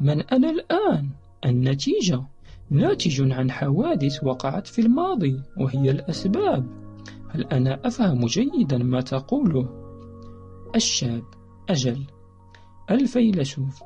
من 0.01 0.21
أنا 0.21 0.51
الآن؟ 0.51 1.09
النتيجة. 1.45 2.23
ناتج 2.71 3.33
عن 3.33 3.51
حوادث 3.51 4.25
وقعت 4.25 4.67
في 4.67 4.81
الماضي 4.81 5.43
وهي 5.57 5.91
الأسباب. 5.91 6.67
هل 7.35 7.45
أنا 7.45 7.81
أفهم 7.85 8.27
جيدا 8.27 8.79
ما 8.79 9.01
تقوله؟ 9.01 9.69
الشاب 10.77 11.25
أجل 11.69 12.07
الفيلسوف 12.91 13.83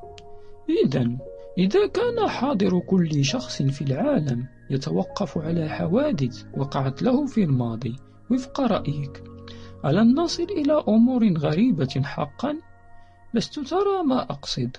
إذا 0.85 1.17
إذا 1.57 1.87
كان 1.87 2.27
حاضر 2.29 2.79
كل 2.79 3.25
شخص 3.25 3.61
في 3.61 3.81
العالم 3.81 4.47
يتوقف 4.69 5.37
على 5.37 5.69
حوادث 5.69 6.45
وقعت 6.57 7.01
له 7.01 7.25
في 7.25 7.43
الماضي 7.43 7.95
وفق 8.31 8.61
رأيك 8.61 9.23
ألن 9.85 10.19
نصل 10.19 10.43
إلى 10.43 10.83
أمور 10.87 11.37
غريبة 11.37 12.01
حقا؟ 12.03 12.55
لست 13.33 13.59
ترى 13.59 14.03
ما 14.05 14.21
أقصد 14.21 14.77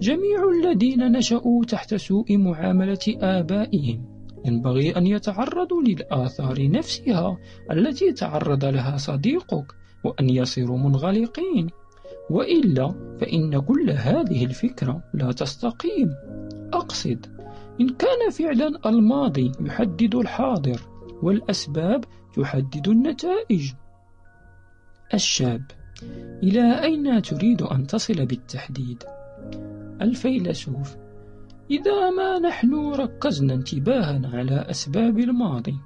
جميع 0.00 0.48
الذين 0.48 1.12
نشأوا 1.12 1.64
تحت 1.64 1.94
سوء 1.94 2.36
معاملة 2.36 3.16
آبائهم 3.20 4.19
ينبغي 4.44 4.96
أن 4.96 5.06
يتعرضوا 5.06 5.82
للآثار 5.82 6.70
نفسها 6.70 7.38
التي 7.70 8.12
تعرض 8.12 8.64
لها 8.64 8.96
صديقك 8.96 9.74
وأن 10.04 10.30
يصيروا 10.30 10.78
منغلقين. 10.78 11.70
وإلا 12.30 13.16
فإن 13.20 13.60
كل 13.60 13.90
هذه 13.90 14.44
الفكرة 14.44 15.02
لا 15.14 15.32
تستقيم. 15.32 16.14
أقصد 16.72 17.26
إن 17.80 17.88
كان 17.88 18.30
فعلا 18.30 18.88
الماضي 18.88 19.52
يحدد 19.60 20.14
الحاضر 20.14 20.80
والأسباب 21.22 22.04
تحدد 22.36 22.88
النتائج. 22.88 23.72
الشاب 25.14 25.62
إلى 26.42 26.82
أين 26.82 27.22
تريد 27.22 27.62
أن 27.62 27.86
تصل 27.86 28.26
بالتحديد؟ 28.26 29.04
الفيلسوف 30.02 30.96
إذا 31.70 32.10
ما 32.10 32.38
نحن 32.38 32.74
ركزنا 32.74 33.54
انتباهنا 33.54 34.28
على 34.28 34.54
أسباب 34.70 35.18
الماضي 35.18 35.76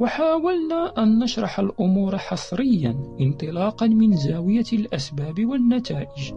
وحاولنا 0.00 1.02
أن 1.02 1.18
نشرح 1.18 1.60
الأمور 1.60 2.18
حصريا 2.18 3.16
انطلاقا 3.20 3.86
من 3.86 4.16
زاوية 4.16 4.64
الأسباب 4.72 5.46
والنتائج 5.46 6.32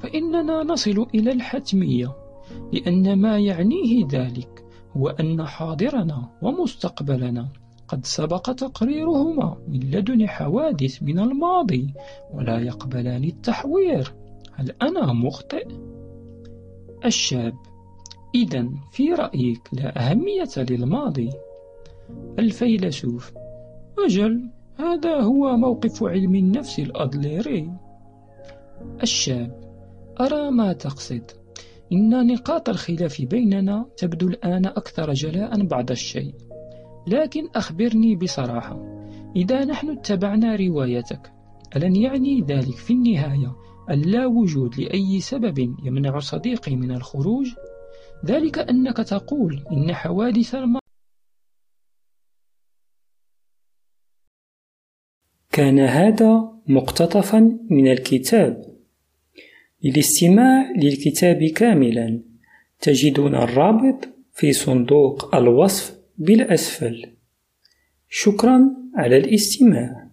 فإننا 0.00 0.62
نصل 0.62 1.06
إلى 1.14 1.32
الحتمية 1.32 2.16
لأن 2.72 3.16
ما 3.18 3.38
يعنيه 3.38 4.06
ذلك 4.12 4.64
هو 4.96 5.08
أن 5.08 5.46
حاضرنا 5.46 6.28
ومستقبلنا 6.42 7.48
قد 7.88 8.06
سبق 8.06 8.52
تقريرهما 8.52 9.56
من 9.68 9.80
لدن 9.80 10.28
حوادث 10.28 11.02
من 11.02 11.18
الماضي 11.18 11.94
ولا 12.34 12.60
يقبلان 12.60 13.24
التحوير 13.24 14.14
هل 14.52 14.72
أنا 14.82 15.12
مخطئ؟ 15.12 15.68
الشاب 17.04 17.54
إذا 18.34 18.68
في 18.90 19.12
رأيك 19.12 19.68
لا 19.72 20.10
أهمية 20.10 20.48
للماضي. 20.56 21.30
الفيلسوف 22.38 23.32
أجل 23.98 24.48
هذا 24.78 25.20
هو 25.20 25.56
موقف 25.56 26.02
علم 26.04 26.34
النفس 26.34 26.78
الأدليري 26.78 27.70
الشاب 29.02 29.60
أرى 30.20 30.50
ما 30.50 30.72
تقصد. 30.72 31.30
إن 31.92 32.26
نقاط 32.26 32.68
الخلاف 32.68 33.22
بيننا 33.22 33.86
تبدو 33.96 34.28
الآن 34.28 34.66
أكثر 34.66 35.12
جلاء 35.12 35.66
بعض 35.66 35.90
الشيء. 35.90 36.34
لكن 37.06 37.48
أخبرني 37.54 38.16
بصراحة 38.16 39.02
إذا 39.36 39.64
نحن 39.64 39.90
اتبعنا 39.90 40.56
روايتك 40.56 41.32
ألن 41.76 41.96
يعني 41.96 42.40
ذلك 42.40 42.76
في 42.76 42.92
النهاية 42.92 43.56
اللا 43.90 44.26
وجود 44.26 44.80
لأي 44.80 45.20
سبب 45.20 45.58
يمنع 45.58 46.18
صديقي 46.18 46.76
من 46.76 46.90
الخروج؟ 46.90 47.46
ذلك 48.26 48.58
أنك 48.58 48.96
تقول 48.96 49.64
إن 49.72 49.94
حوادث 49.94 50.54
الماضي 50.54 50.82
كان 55.52 55.78
هذا 55.78 56.60
مقتطفا 56.66 57.58
من 57.70 57.92
الكتاب. 57.92 58.76
للاستماع 59.84 60.70
للكتاب 60.76 61.44
كاملا 61.44 62.22
تجدون 62.80 63.34
الرابط 63.34 64.08
في 64.32 64.52
صندوق 64.52 65.34
الوصف 65.34 65.98
بالأسفل. 66.18 67.16
شكرا 68.08 68.76
على 68.96 69.16
الاستماع. 69.16 70.11